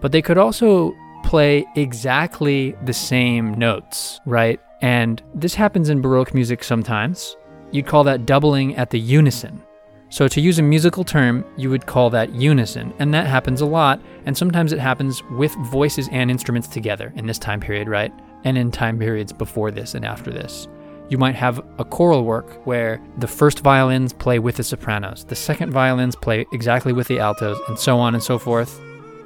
But 0.00 0.12
they 0.12 0.22
could 0.22 0.38
also 0.38 0.94
play 1.24 1.66
exactly 1.74 2.76
the 2.84 2.92
same 2.92 3.54
notes, 3.54 4.20
right? 4.26 4.60
And 4.82 5.22
this 5.34 5.54
happens 5.54 5.88
in 5.88 6.00
Baroque 6.00 6.34
music 6.34 6.62
sometimes. 6.62 7.36
You'd 7.72 7.86
call 7.86 8.04
that 8.04 8.26
doubling 8.26 8.76
at 8.76 8.90
the 8.90 9.00
unison. 9.00 9.62
So, 10.08 10.28
to 10.28 10.40
use 10.40 10.60
a 10.60 10.62
musical 10.62 11.02
term, 11.02 11.44
you 11.56 11.68
would 11.68 11.86
call 11.86 12.10
that 12.10 12.32
unison, 12.32 12.94
and 13.00 13.12
that 13.12 13.26
happens 13.26 13.60
a 13.60 13.66
lot, 13.66 14.00
and 14.24 14.38
sometimes 14.38 14.72
it 14.72 14.78
happens 14.78 15.20
with 15.32 15.52
voices 15.68 16.08
and 16.12 16.30
instruments 16.30 16.68
together 16.68 17.12
in 17.16 17.26
this 17.26 17.40
time 17.40 17.58
period, 17.58 17.88
right? 17.88 18.12
And 18.44 18.56
in 18.56 18.70
time 18.70 19.00
periods 19.00 19.32
before 19.32 19.72
this 19.72 19.96
and 19.96 20.04
after 20.04 20.30
this. 20.30 20.68
You 21.08 21.18
might 21.18 21.36
have 21.36 21.64
a 21.78 21.84
choral 21.84 22.24
work 22.24 22.66
where 22.66 23.00
the 23.18 23.28
first 23.28 23.60
violins 23.60 24.12
play 24.12 24.38
with 24.38 24.56
the 24.56 24.64
sopranos, 24.64 25.24
the 25.24 25.36
second 25.36 25.70
violins 25.72 26.16
play 26.16 26.46
exactly 26.52 26.92
with 26.92 27.06
the 27.06 27.20
altos, 27.20 27.58
and 27.68 27.78
so 27.78 27.98
on 27.98 28.14
and 28.14 28.22
so 28.22 28.38
forth, 28.38 28.80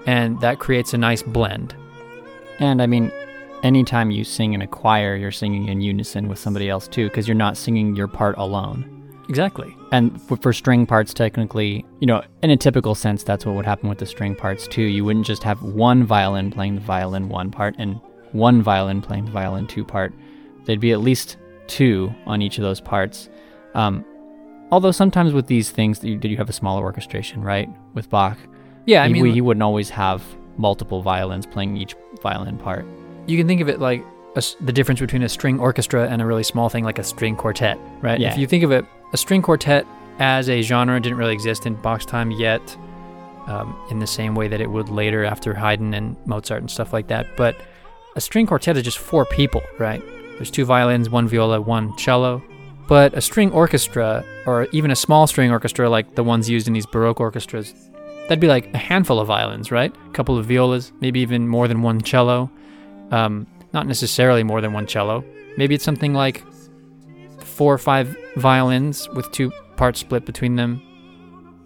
and 0.07 0.39
that 0.41 0.59
creates 0.59 0.93
a 0.93 0.99
nice 0.99 1.23
blend. 1.23 1.75
And 2.59 2.83
I 2.83 2.87
mean, 2.87 3.11
anytime 3.63 4.11
you 4.11 4.25
sing 4.25 4.53
in 4.53 4.61
a 4.61 4.67
choir, 4.67 5.17
you're 5.17 5.31
singing 5.31 5.69
in 5.69 5.81
unison 5.81 6.29
with 6.29 6.39
somebody 6.39 6.69
else 6.69 6.87
too, 6.87 7.09
because 7.09 7.27
you're 7.27 7.35
not 7.35 7.57
singing 7.57 7.97
your 7.97 8.09
part 8.09 8.37
alone. 8.37 8.97
Exactly. 9.31 9.75
And 9.93 10.21
for 10.43 10.53
string 10.53 10.87
parts, 10.87 11.15
technically, 11.15 11.87
you 12.01 12.07
know, 12.07 12.23
in 12.43 12.51
a 12.51 12.57
typical 12.57 12.95
sense, 12.95 13.23
that's 13.23 13.47
what 13.47 13.55
would 13.55 13.65
happen 13.65 13.89
with 13.89 13.99
the 13.99 14.07
string 14.07 14.35
parts 14.35 14.67
too. 14.67 14.83
You 14.83 15.05
wouldn't 15.05 15.25
just 15.25 15.45
have 15.45 15.63
one 15.63 16.05
violin 16.05 16.51
playing 16.51 16.75
the 16.75 16.81
violin 16.81 17.29
one 17.29 17.51
part 17.51 17.77
and 17.79 18.01
one 18.33 18.61
violin 18.61 19.01
playing 19.01 19.27
the 19.27 19.31
violin 19.31 19.67
two 19.67 19.85
part. 19.85 20.13
There'd 20.65 20.81
be 20.81 20.93
at 20.93 21.01
least 21.01 21.37
two 21.71 22.15
on 22.27 22.43
each 22.43 22.59
of 22.59 22.63
those 22.63 22.81
parts. 22.81 23.29
Um, 23.75 24.05
although 24.71 24.91
sometimes 24.91 25.33
with 25.33 25.47
these 25.47 25.71
things, 25.71 26.03
you, 26.05 26.19
you 26.23 26.37
have 26.37 26.49
a 26.51 26.53
smaller 26.53 26.83
orchestration, 26.83 27.43
right? 27.43 27.69
With 27.95 28.11
Bach, 28.11 28.37
Yeah, 28.87 29.03
I 29.05 29.07
he, 29.09 29.13
mean, 29.15 29.33
he 29.33 29.41
wouldn't 29.41 29.63
always 29.63 29.89
have 29.91 30.23
multiple 30.57 31.01
violins 31.03 31.47
playing 31.47 31.77
each 31.77 31.95
violin 32.23 32.59
part. 32.59 32.85
you 33.27 33.39
can 33.39 33.47
think 33.47 33.61
of 33.63 33.69
it 33.69 33.79
like 33.81 34.05
a 34.37 34.43
the 34.61 34.73
difference 34.73 35.01
between 35.01 35.23
a 35.23 35.29
string 35.29 35.59
orchestra 35.59 36.07
and 36.09 36.21
a 36.23 36.27
really 36.27 36.43
small 36.43 36.69
thing 36.69 36.85
like 36.85 36.99
a 36.99 37.05
string 37.05 37.35
quartet, 37.37 37.79
right? 38.03 38.21
Yeah. 38.21 38.31
If 38.33 38.39
you 38.39 38.47
think 38.47 38.63
of 38.65 38.71
it, 38.73 38.85
a 39.13 39.17
string 39.17 39.43
quartet 39.43 39.87
as 40.19 40.49
a 40.49 40.61
genre 40.63 41.01
didn't 41.01 41.19
really 41.19 41.33
exist 41.33 41.67
in 41.67 41.75
Bach's 41.77 42.05
time 42.07 42.31
yet, 42.31 42.61
um, 43.47 43.75
in 43.91 43.99
the 43.99 44.07
same 44.07 44.35
way 44.35 44.47
that 44.49 44.61
it 44.61 44.71
would 44.71 44.89
later 44.89 45.25
after 45.25 45.55
Haydn 45.55 45.95
and 45.95 46.17
Mozart 46.27 46.61
and 46.61 46.71
stuff 46.71 46.93
like 46.93 47.07
that. 47.09 47.27
But 47.37 47.57
a 48.17 48.21
string 48.21 48.47
quartet 48.47 48.77
is 48.77 48.83
just 48.83 48.99
four 48.99 49.25
people, 49.25 49.63
right? 49.79 50.03
There's 50.41 50.51
two 50.51 50.65
violins, 50.65 51.11
one 51.11 51.29
viola, 51.29 51.61
one 51.61 51.95
cello. 51.99 52.43
But 52.89 53.13
a 53.13 53.21
string 53.21 53.53
orchestra, 53.53 54.25
or 54.47 54.69
even 54.73 54.91
a 54.91 54.97
small 54.97 55.27
string 55.27 55.51
orchestra 55.51 55.91
like 55.91 56.15
the 56.15 56.25
ones 56.25 56.49
used 56.49 56.67
in 56.67 56.73
these 56.73 56.87
Baroque 56.87 57.21
orchestras, 57.21 57.75
that'd 58.23 58.41
be 58.41 58.47
like 58.47 58.73
a 58.73 58.79
handful 58.79 59.21
of 59.21 59.27
violins, 59.27 59.71
right? 59.71 59.95
A 59.95 60.11
couple 60.13 60.39
of 60.39 60.47
violas, 60.47 60.93
maybe 61.03 61.21
even 61.21 61.47
more 61.47 61.69
than 61.69 61.83
one 61.83 62.01
cello. 62.01 62.51
Um, 63.11 63.47
not 63.75 63.87
necessarily 63.87 64.43
more 64.43 64.63
than 64.63 64.73
one 64.73 64.87
cello. 64.87 65.23
Maybe 65.59 65.75
it's 65.75 65.85
something 65.85 66.15
like 66.15 66.43
four 67.41 67.75
or 67.75 67.79
five 67.79 68.17
violins 68.37 69.11
with 69.11 69.31
two 69.33 69.53
parts 69.77 70.01
split 70.01 70.25
between 70.25 70.57
them. 70.57 70.81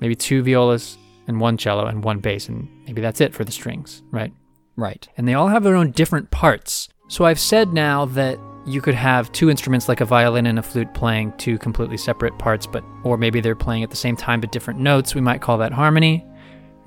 Maybe 0.01 0.17
two 0.17 0.43
violas 0.43 0.99
and 1.29 1.41
one 1.41 1.59
cello 1.59 1.87
and 1.87 2.03
one 2.03 2.19
bass, 2.19 2.49
and 2.49 2.69
maybe 2.87 3.01
that's 3.01 3.21
it 3.21 3.33
for 3.33 3.45
the 3.45 3.53
strings, 3.53 4.03
right? 4.11 4.33
Right. 4.77 5.09
and 5.17 5.29
they 5.29 5.35
all 5.35 5.47
have 5.47 5.63
their 5.63 5.77
own 5.77 5.93
different 5.93 6.33
parts. 6.33 6.89
So 7.07 7.25
I've 7.25 7.39
said 7.39 7.73
now 7.73 8.07
that 8.07 8.41
you 8.67 8.81
could 8.81 8.95
have 8.95 9.31
two 9.33 9.51
instruments 9.51 9.89
like 9.89 10.01
a 10.01 10.05
violin 10.05 10.47
and 10.47 10.59
a 10.59 10.63
flute 10.63 10.93
playing 10.95 11.33
two 11.37 11.59
completely 11.59 11.97
separate 11.97 12.39
parts, 12.39 12.67
but 12.67 12.83
or 13.03 13.19
maybe 13.19 13.41
they're 13.41 13.55
playing 13.55 13.83
at 13.83 13.91
the 13.91 13.97
same 13.97 14.17
time 14.17 14.41
but 14.41 14.53
different 14.53 14.81
notes. 14.81 15.15
We 15.15 15.21
might 15.21 15.43
call 15.43 15.59
that 15.59 15.73
harmony. 15.73 16.25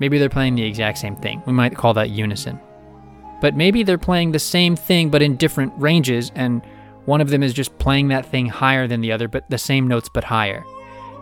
Maybe 0.00 0.18
they're 0.18 0.28
playing 0.28 0.56
the 0.56 0.64
exact 0.64 0.98
same 0.98 1.16
thing. 1.16 1.42
We 1.46 1.52
might 1.52 1.76
call 1.76 1.94
that 1.94 2.10
unison. 2.10 2.60
But 3.40 3.56
maybe 3.56 3.84
they're 3.84 3.98
playing 3.98 4.32
the 4.32 4.38
same 4.38 4.74
thing 4.74 5.10
but 5.10 5.22
in 5.22 5.36
different 5.36 5.72
ranges 5.76 6.32
and 6.34 6.62
one 7.04 7.20
of 7.20 7.30
them 7.30 7.42
is 7.42 7.54
just 7.54 7.78
playing 7.78 8.08
that 8.08 8.26
thing 8.26 8.46
higher 8.46 8.86
than 8.86 9.00
the 9.00 9.12
other 9.12 9.28
but 9.28 9.48
the 9.48 9.58
same 9.58 9.86
notes 9.86 10.08
but 10.12 10.24
higher. 10.24 10.64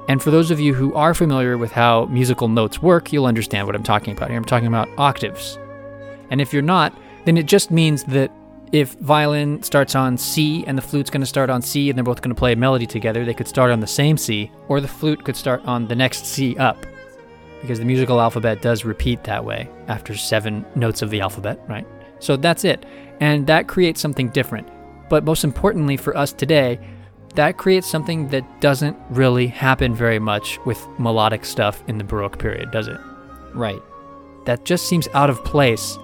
And 0.08 0.22
for 0.22 0.30
those 0.30 0.50
of 0.50 0.60
you 0.60 0.72
who 0.72 0.94
are 0.94 1.14
familiar 1.14 1.58
with 1.58 1.72
how 1.72 2.06
musical 2.06 2.48
notes 2.48 2.80
work, 2.80 3.12
you'll 3.12 3.26
understand 3.26 3.66
what 3.66 3.74
I'm 3.74 3.82
talking 3.82 4.16
about 4.16 4.30
here. 4.30 4.38
I'm 4.38 4.44
talking 4.44 4.68
about 4.68 4.88
octaves. 4.96 5.58
And 6.30 6.40
if 6.40 6.52
you're 6.52 6.62
not, 6.62 6.96
then 7.24 7.36
it 7.36 7.46
just 7.46 7.70
means 7.70 8.04
that 8.04 8.30
if 8.72 8.94
violin 8.94 9.62
starts 9.62 9.94
on 9.94 10.18
C 10.18 10.64
and 10.66 10.76
the 10.76 10.82
flute's 10.82 11.10
going 11.10 11.20
to 11.20 11.26
start 11.26 11.50
on 11.50 11.62
C 11.62 11.88
and 11.88 11.96
they're 11.96 12.04
both 12.04 12.20
going 12.22 12.34
to 12.34 12.38
play 12.38 12.52
a 12.52 12.56
melody 12.56 12.86
together, 12.86 13.24
they 13.24 13.34
could 13.34 13.48
start 13.48 13.70
on 13.70 13.80
the 13.80 13.86
same 13.86 14.16
C, 14.16 14.50
or 14.68 14.80
the 14.80 14.88
flute 14.88 15.24
could 15.24 15.36
start 15.36 15.64
on 15.64 15.86
the 15.86 15.94
next 15.94 16.26
C 16.26 16.56
up. 16.56 16.84
Because 17.62 17.78
the 17.78 17.84
musical 17.84 18.20
alphabet 18.20 18.62
does 18.62 18.84
repeat 18.84 19.24
that 19.24 19.44
way 19.44 19.68
after 19.88 20.16
seven 20.16 20.64
notes 20.74 21.02
of 21.02 21.10
the 21.10 21.20
alphabet, 21.20 21.60
right? 21.68 21.86
So 22.18 22.36
that's 22.36 22.64
it. 22.64 22.84
And 23.20 23.46
that 23.46 23.68
creates 23.68 24.00
something 24.00 24.28
different. 24.30 24.68
But 25.08 25.24
most 25.24 25.44
importantly 25.44 25.96
for 25.96 26.16
us 26.16 26.32
today, 26.32 26.78
that 27.34 27.58
creates 27.58 27.86
something 27.88 28.28
that 28.28 28.60
doesn't 28.60 28.96
really 29.10 29.46
happen 29.46 29.94
very 29.94 30.18
much 30.18 30.58
with 30.64 30.86
melodic 30.98 31.44
stuff 31.44 31.82
in 31.86 31.98
the 31.98 32.04
Baroque 32.04 32.38
period, 32.38 32.70
does 32.70 32.88
it? 32.88 32.98
Right. 33.54 33.82
that 34.46 34.64
just 34.64 34.88
seems 34.88 35.08
out 35.12 35.28
of 35.28 35.44
place. 35.44 35.98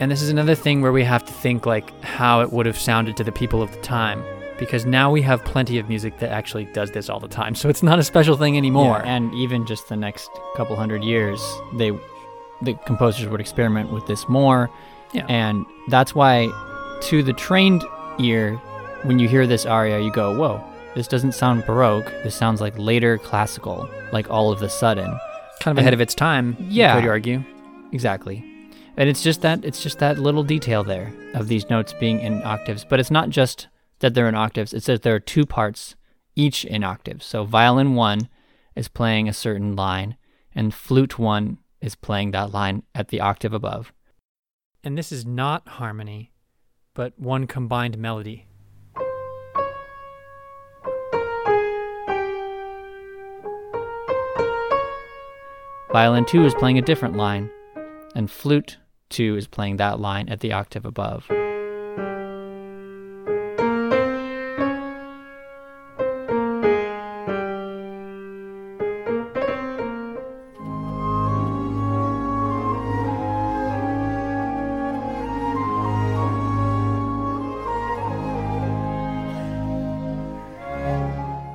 And 0.00 0.10
this 0.10 0.22
is 0.22 0.30
another 0.30 0.54
thing 0.54 0.80
where 0.80 0.92
we 0.92 1.04
have 1.04 1.24
to 1.26 1.32
think 1.32 1.66
like 1.66 1.92
how 2.02 2.40
it 2.40 2.52
would 2.52 2.66
have 2.66 2.78
sounded 2.78 3.16
to 3.18 3.24
the 3.24 3.32
people 3.32 3.62
of 3.62 3.70
the 3.70 3.80
time 3.82 4.24
because 4.58 4.84
now 4.86 5.10
we 5.10 5.22
have 5.22 5.44
plenty 5.44 5.78
of 5.78 5.88
music 5.88 6.18
that 6.18 6.30
actually 6.30 6.64
does 6.66 6.90
this 6.90 7.08
all 7.10 7.20
the 7.20 7.28
time. 7.28 7.54
So 7.54 7.68
it's 7.68 7.82
not 7.82 7.98
a 7.98 8.02
special 8.02 8.36
thing 8.36 8.56
anymore. 8.56 9.02
Yeah, 9.04 9.14
and 9.16 9.34
even 9.34 9.66
just 9.66 9.88
the 9.88 9.96
next 9.96 10.30
couple 10.56 10.74
hundred 10.76 11.02
years, 11.04 11.40
they 11.74 11.92
the 12.62 12.74
composers 12.86 13.26
would 13.28 13.40
experiment 13.40 13.90
with 13.92 14.06
this 14.06 14.28
more. 14.28 14.70
Yeah. 15.12 15.26
And 15.28 15.64
that's 15.88 16.14
why 16.14 16.48
to 17.02 17.22
the 17.22 17.32
trained 17.32 17.84
ear, 18.18 18.56
when 19.04 19.18
you 19.18 19.28
hear 19.28 19.46
this 19.46 19.64
aria, 19.66 20.00
you 20.00 20.12
go, 20.12 20.36
Whoa, 20.38 20.62
this 20.94 21.08
doesn't 21.08 21.32
sound 21.32 21.64
baroque. 21.66 22.06
This 22.22 22.34
sounds 22.34 22.60
like 22.60 22.76
later 22.78 23.18
classical, 23.18 23.88
like 24.12 24.30
all 24.30 24.50
of 24.52 24.62
a 24.62 24.68
sudden. 24.68 25.18
kind 25.60 25.76
of 25.76 25.80
ahead 25.82 25.92
of 25.94 26.00
its 26.00 26.14
time, 26.14 26.56
Yeah. 26.58 26.94
you 26.96 27.02
could 27.02 27.08
argue. 27.10 27.44
Exactly. 27.92 28.44
And 28.96 29.08
it's 29.08 29.22
just 29.22 29.40
that 29.42 29.64
it's 29.64 29.82
just 29.82 29.98
that 30.00 30.18
little 30.18 30.42
detail 30.42 30.84
there 30.84 31.12
of 31.34 31.48
these 31.48 31.70
notes 31.70 31.94
being 31.94 32.20
in 32.20 32.42
octaves. 32.42 32.84
But 32.88 33.00
it's 33.00 33.10
not 33.10 33.30
just 33.30 33.68
that 34.00 34.14
they're 34.14 34.28
in 34.28 34.34
octaves, 34.34 34.72
it's 34.74 34.86
that 34.86 35.02
there 35.02 35.14
are 35.14 35.20
two 35.20 35.46
parts, 35.46 35.94
each 36.36 36.64
in 36.64 36.84
octaves. 36.84 37.24
So 37.24 37.44
violin 37.44 37.94
one 37.94 38.28
is 38.74 38.88
playing 38.88 39.28
a 39.28 39.32
certain 39.32 39.76
line, 39.76 40.16
and 40.54 40.74
flute 40.74 41.18
one 41.18 41.58
is 41.80 41.94
playing 41.94 42.32
that 42.32 42.52
line 42.52 42.82
at 42.94 43.08
the 43.08 43.20
octave 43.20 43.52
above. 43.52 43.92
And 44.82 44.96
this 44.96 45.12
is 45.12 45.26
not 45.26 45.66
harmony, 45.68 46.32
but 46.94 47.18
one 47.18 47.46
combined 47.46 47.98
melody. 47.98 48.46
Violin 55.92 56.24
two 56.24 56.44
is 56.44 56.54
playing 56.54 56.78
a 56.78 56.82
different 56.82 57.16
line, 57.16 57.50
and 58.14 58.30
flute 58.30 58.78
two 59.08 59.36
is 59.36 59.46
playing 59.46 59.76
that 59.76 60.00
line 60.00 60.28
at 60.28 60.40
the 60.40 60.52
octave 60.52 60.84
above. 60.84 61.26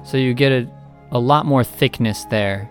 So 0.06 0.20
you 0.20 0.34
get 0.34 0.52
a, 0.52 0.70
a 1.12 1.20
lot 1.20 1.46
more 1.46 1.64
thickness 1.64 2.24
there 2.26 2.70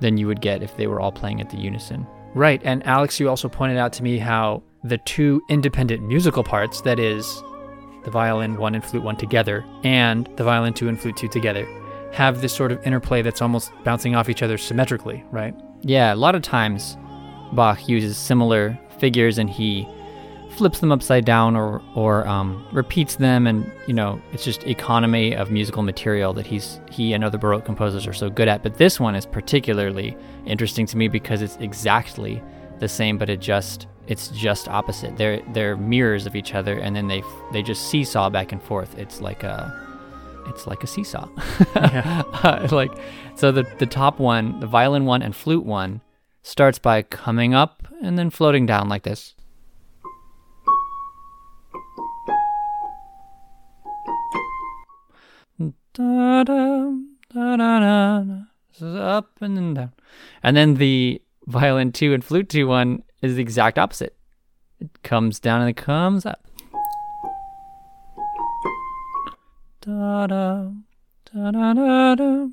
than 0.00 0.16
you 0.16 0.26
would 0.26 0.40
get 0.40 0.62
if 0.62 0.76
they 0.76 0.88
were 0.88 0.98
all 0.98 1.12
playing 1.12 1.40
at 1.40 1.50
the 1.50 1.58
unison. 1.58 2.04
Right. 2.34 2.60
And 2.64 2.86
Alex, 2.86 3.18
you 3.18 3.28
also 3.28 3.48
pointed 3.48 3.76
out 3.76 3.92
to 3.94 4.02
me 4.02 4.18
how 4.18 4.62
the 4.84 4.98
two 4.98 5.42
independent 5.48 6.02
musical 6.02 6.44
parts, 6.44 6.80
that 6.82 6.98
is, 6.98 7.42
the 8.04 8.10
violin 8.10 8.56
one 8.56 8.74
and 8.74 8.84
flute 8.84 9.02
one 9.02 9.16
together, 9.16 9.64
and 9.84 10.28
the 10.36 10.44
violin 10.44 10.72
two 10.72 10.88
and 10.88 11.00
flute 11.00 11.16
two 11.16 11.28
together, 11.28 11.66
have 12.12 12.40
this 12.40 12.54
sort 12.54 12.72
of 12.72 12.84
interplay 12.86 13.22
that's 13.22 13.42
almost 13.42 13.72
bouncing 13.84 14.14
off 14.14 14.28
each 14.28 14.42
other 14.42 14.58
symmetrically, 14.58 15.24
right? 15.30 15.54
Yeah, 15.82 16.14
a 16.14 16.16
lot 16.16 16.34
of 16.34 16.42
times 16.42 16.96
Bach 17.52 17.88
uses 17.88 18.16
similar 18.16 18.78
figures 18.98 19.38
and 19.38 19.50
he 19.50 19.86
flips 20.60 20.80
them 20.80 20.92
upside 20.92 21.24
down 21.24 21.56
or 21.56 21.80
or 21.94 22.28
um, 22.28 22.62
repeats 22.70 23.16
them, 23.16 23.46
and 23.46 23.64
you 23.86 23.94
know 23.94 24.20
it's 24.30 24.44
just 24.44 24.62
economy 24.64 25.34
of 25.34 25.50
musical 25.50 25.82
material 25.82 26.34
that 26.34 26.46
he's 26.46 26.82
he 26.90 27.14
and 27.14 27.24
other 27.24 27.38
Baroque 27.38 27.64
composers 27.64 28.06
are 28.06 28.12
so 28.12 28.28
good 28.28 28.46
at. 28.46 28.62
But 28.62 28.74
this 28.74 29.00
one 29.00 29.14
is 29.14 29.24
particularly 29.24 30.14
interesting 30.44 30.84
to 30.84 30.98
me 30.98 31.08
because 31.08 31.40
it's 31.40 31.56
exactly 31.60 32.42
the 32.78 32.88
same, 32.88 33.16
but 33.16 33.30
it 33.30 33.40
just 33.40 33.86
it's 34.06 34.28
just 34.28 34.68
opposite. 34.68 35.16
They're 35.16 35.40
they're 35.54 35.78
mirrors 35.78 36.26
of 36.26 36.36
each 36.36 36.54
other, 36.54 36.78
and 36.78 36.94
then 36.94 37.08
they 37.08 37.22
they 37.54 37.62
just 37.62 37.88
seesaw 37.88 38.28
back 38.28 38.52
and 38.52 38.62
forth. 38.62 38.98
It's 38.98 39.22
like 39.22 39.42
a 39.42 39.74
it's 40.46 40.66
like 40.66 40.84
a 40.84 40.86
seesaw. 40.86 41.26
Yeah. 41.74 42.68
like 42.70 42.92
so 43.34 43.50
the 43.50 43.62
the 43.78 43.86
top 43.86 44.18
one, 44.18 44.60
the 44.60 44.66
violin 44.66 45.06
one 45.06 45.22
and 45.22 45.34
flute 45.34 45.64
one, 45.64 46.02
starts 46.42 46.78
by 46.78 47.00
coming 47.00 47.54
up 47.54 47.88
and 48.02 48.18
then 48.18 48.28
floating 48.28 48.66
down 48.66 48.90
like 48.90 49.04
this. 49.04 49.34
Da-da, 56.00 56.92
da-da-da. 57.34 58.22
This 58.72 58.80
is 58.80 58.96
up 58.96 59.32
and 59.42 59.54
then 59.54 59.74
down. 59.74 59.92
And 60.42 60.56
then 60.56 60.76
the 60.76 61.20
violin 61.46 61.92
two 61.92 62.14
and 62.14 62.24
flute 62.24 62.48
two 62.48 62.66
one 62.66 63.02
is 63.20 63.36
the 63.36 63.42
exact 63.42 63.78
opposite. 63.78 64.16
It 64.80 65.02
comes 65.02 65.38
down 65.38 65.60
and 65.60 65.68
it 65.68 65.76
comes 65.76 66.24
up. 66.24 66.46
Da-da, 69.82 70.70
da-da-da-da, 71.34 72.46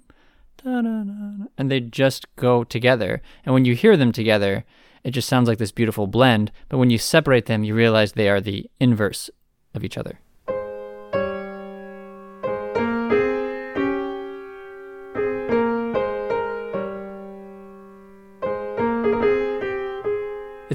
da-da-da-da. 0.57 1.45
And 1.57 1.71
they 1.71 1.79
just 1.79 2.35
go 2.35 2.65
together. 2.65 3.21
And 3.45 3.53
when 3.53 3.63
you 3.63 3.75
hear 3.75 3.95
them 3.95 4.11
together, 4.11 4.65
it 5.05 5.11
just 5.11 5.29
sounds 5.29 5.47
like 5.47 5.57
this 5.57 5.71
beautiful 5.71 6.05
blend. 6.07 6.51
But 6.67 6.79
when 6.79 6.89
you 6.89 6.97
separate 6.97 7.45
them, 7.45 7.63
you 7.63 7.73
realize 7.73 8.11
they 8.11 8.27
are 8.27 8.41
the 8.41 8.69
inverse 8.81 9.29
of 9.73 9.85
each 9.85 9.97
other. 9.97 10.19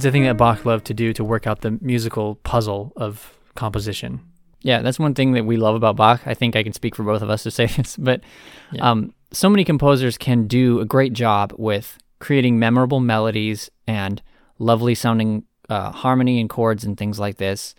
It's 0.03 0.07
a 0.09 0.11
thing 0.11 0.25
that 0.25 0.37
Bach 0.37 0.65
loved 0.65 0.87
to 0.87 0.95
do 0.95 1.13
to 1.13 1.23
work 1.23 1.47
out 1.47 1.61
the 1.61 1.79
musical 1.81 2.35
puzzle 2.35 2.93
of 2.97 3.39
composition. 3.55 4.19
Yeah, 4.61 4.83
that's 4.83 4.99
one 4.99 5.15
thing 5.15 5.31
that 5.35 5.45
we 5.45 5.57
love 5.57 5.77
about 5.77 5.95
Bach. 5.95 6.23
I 6.27 6.35
think 6.35 6.57
I 6.57 6.65
can 6.65 6.73
speak 6.73 6.97
for 6.97 7.05
both 7.05 7.23
of 7.23 7.31
us 7.31 7.45
to 7.45 7.53
say 7.53 7.67
this, 7.77 7.97
but 7.97 8.21
um, 8.81 9.15
so 9.31 9.49
many 9.49 9.65
composers 9.65 10.19
can 10.19 10.49
do 10.49 10.81
a 10.81 10.85
great 10.85 11.13
job 11.13 11.55
with 11.57 11.99
creating 12.19 12.59
memorable 12.59 12.99
melodies 12.99 13.71
and 13.87 14.21
lovely 14.59 14.97
sounding 14.97 15.45
uh, 15.69 15.93
harmony 15.93 16.41
and 16.41 16.51
chords 16.51 16.83
and 16.83 16.99
things 16.99 17.21
like 17.21 17.37
this. 17.37 17.77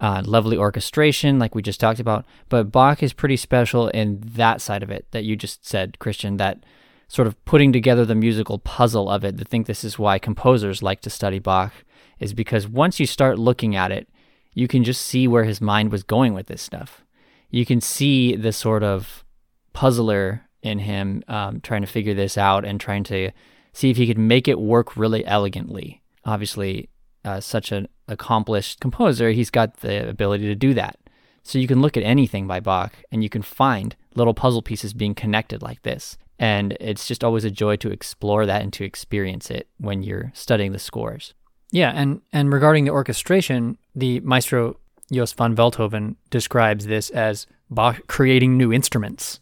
Uh, 0.00 0.24
lovely 0.26 0.56
orchestration, 0.56 1.38
like 1.38 1.54
we 1.54 1.62
just 1.62 1.78
talked 1.78 2.00
about. 2.00 2.24
But 2.48 2.72
Bach 2.72 3.00
is 3.00 3.12
pretty 3.12 3.36
special 3.36 3.86
in 3.90 4.20
that 4.34 4.60
side 4.60 4.82
of 4.82 4.90
it 4.90 5.06
that 5.12 5.22
you 5.22 5.36
just 5.36 5.64
said, 5.64 6.00
Christian, 6.00 6.36
that 6.38 6.64
sort 7.08 7.28
of 7.28 7.42
putting 7.44 7.72
together 7.72 8.04
the 8.04 8.14
musical 8.14 8.58
puzzle 8.58 9.08
of 9.10 9.24
it. 9.24 9.36
I 9.40 9.44
think 9.44 9.66
this 9.66 9.84
is 9.84 9.98
why 9.98 10.18
composers 10.18 10.82
like 10.82 11.00
to 11.02 11.10
study 11.10 11.38
Bach, 11.38 11.72
is 12.18 12.32
because 12.32 12.68
once 12.68 13.00
you 13.00 13.06
start 13.06 13.38
looking 13.38 13.76
at 13.76 13.92
it, 13.92 14.08
you 14.54 14.68
can 14.68 14.84
just 14.84 15.02
see 15.02 15.26
where 15.26 15.44
his 15.44 15.60
mind 15.60 15.90
was 15.90 16.02
going 16.02 16.32
with 16.32 16.46
this 16.46 16.62
stuff. 16.62 17.04
You 17.50 17.66
can 17.66 17.80
see 17.80 18.36
the 18.36 18.52
sort 18.52 18.82
of 18.82 19.24
puzzler 19.72 20.42
in 20.62 20.78
him 20.78 21.22
um, 21.28 21.60
trying 21.60 21.82
to 21.82 21.86
figure 21.86 22.14
this 22.14 22.38
out 22.38 22.64
and 22.64 22.80
trying 22.80 23.04
to 23.04 23.30
see 23.72 23.90
if 23.90 23.96
he 23.96 24.06
could 24.06 24.18
make 24.18 24.48
it 24.48 24.58
work 24.58 24.96
really 24.96 25.26
elegantly. 25.26 26.02
Obviously, 26.24 26.88
uh, 27.24 27.40
such 27.40 27.72
an 27.72 27.88
accomplished 28.08 28.80
composer, 28.80 29.30
he's 29.30 29.50
got 29.50 29.78
the 29.78 30.08
ability 30.08 30.44
to 30.46 30.54
do 30.54 30.72
that. 30.74 30.98
So 31.42 31.58
you 31.58 31.66
can 31.66 31.82
look 31.82 31.96
at 31.96 32.02
anything 32.02 32.46
by 32.46 32.60
Bach 32.60 32.94
and 33.12 33.22
you 33.22 33.28
can 33.28 33.42
find 33.42 33.94
little 34.14 34.34
puzzle 34.34 34.62
pieces 34.62 34.94
being 34.94 35.14
connected 35.14 35.60
like 35.60 35.82
this. 35.82 36.16
And 36.38 36.76
it's 36.80 37.06
just 37.06 37.22
always 37.22 37.44
a 37.44 37.50
joy 37.50 37.76
to 37.76 37.90
explore 37.90 38.44
that 38.46 38.62
and 38.62 38.72
to 38.74 38.84
experience 38.84 39.50
it 39.50 39.68
when 39.78 40.02
you're 40.02 40.32
studying 40.34 40.72
the 40.72 40.78
scores. 40.78 41.34
Yeah, 41.70 41.92
and 41.94 42.20
and 42.32 42.52
regarding 42.52 42.84
the 42.84 42.90
orchestration, 42.92 43.78
the 43.94 44.20
maestro 44.20 44.78
Jos 45.12 45.32
van 45.32 45.54
Veldhoven 45.54 46.16
describes 46.30 46.86
this 46.86 47.10
as 47.10 47.46
Bach 47.70 48.06
creating 48.06 48.56
new 48.56 48.72
instruments. 48.72 49.40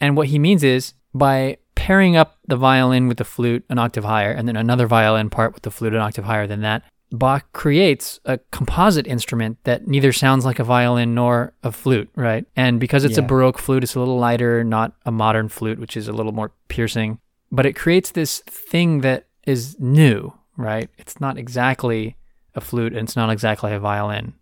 And 0.00 0.16
what 0.16 0.28
he 0.28 0.38
means 0.38 0.62
is 0.64 0.94
by 1.14 1.58
pairing 1.74 2.16
up 2.16 2.38
the 2.46 2.56
violin 2.56 3.08
with 3.08 3.18
the 3.18 3.24
flute 3.24 3.64
an 3.68 3.78
octave 3.78 4.04
higher 4.04 4.30
and 4.30 4.48
then 4.48 4.56
another 4.56 4.86
violin 4.86 5.30
part 5.30 5.54
with 5.54 5.62
the 5.62 5.70
flute 5.70 5.94
an 5.94 6.00
octave 6.00 6.24
higher 6.24 6.46
than 6.46 6.62
that, 6.62 6.82
Bach 7.18 7.52
creates 7.52 8.18
a 8.24 8.38
composite 8.50 9.06
instrument 9.06 9.58
that 9.64 9.86
neither 9.86 10.12
sounds 10.12 10.44
like 10.44 10.58
a 10.58 10.64
violin 10.64 11.14
nor 11.14 11.52
a 11.62 11.70
flute, 11.70 12.10
right? 12.16 12.44
And 12.56 12.80
because 12.80 13.04
it's 13.04 13.18
a 13.18 13.22
Baroque 13.22 13.58
flute, 13.58 13.84
it's 13.84 13.94
a 13.94 14.00
little 14.00 14.18
lighter, 14.18 14.64
not 14.64 14.94
a 15.06 15.12
modern 15.12 15.48
flute, 15.48 15.78
which 15.78 15.96
is 15.96 16.08
a 16.08 16.12
little 16.12 16.32
more 16.32 16.50
piercing. 16.68 17.20
But 17.52 17.66
it 17.66 17.74
creates 17.74 18.10
this 18.10 18.40
thing 18.40 19.02
that 19.02 19.26
is 19.46 19.78
new, 19.78 20.32
right? 20.56 20.90
It's 20.98 21.20
not 21.20 21.38
exactly 21.38 22.16
a 22.54 22.60
flute 22.60 22.92
and 22.92 23.06
it's 23.06 23.16
not 23.16 23.30
exactly 23.30 23.72
a 23.72 23.78
violin. 23.78 24.34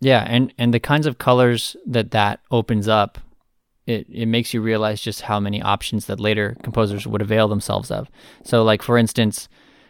Yeah, 0.00 0.24
and 0.26 0.52
and 0.58 0.74
the 0.74 0.80
kinds 0.80 1.06
of 1.06 1.18
colors 1.18 1.76
that 1.86 2.10
that 2.10 2.40
opens 2.50 2.88
up, 2.88 3.18
it 3.86 4.06
it 4.10 4.26
makes 4.26 4.52
you 4.52 4.60
realize 4.60 5.00
just 5.00 5.22
how 5.22 5.40
many 5.40 5.62
options 5.62 6.06
that 6.06 6.20
later 6.20 6.56
composers 6.62 7.06
would 7.06 7.22
avail 7.22 7.48
themselves 7.48 7.90
of. 7.90 8.10
So, 8.42 8.62
like 8.62 8.82
for 8.82 8.98
instance, 8.98 9.48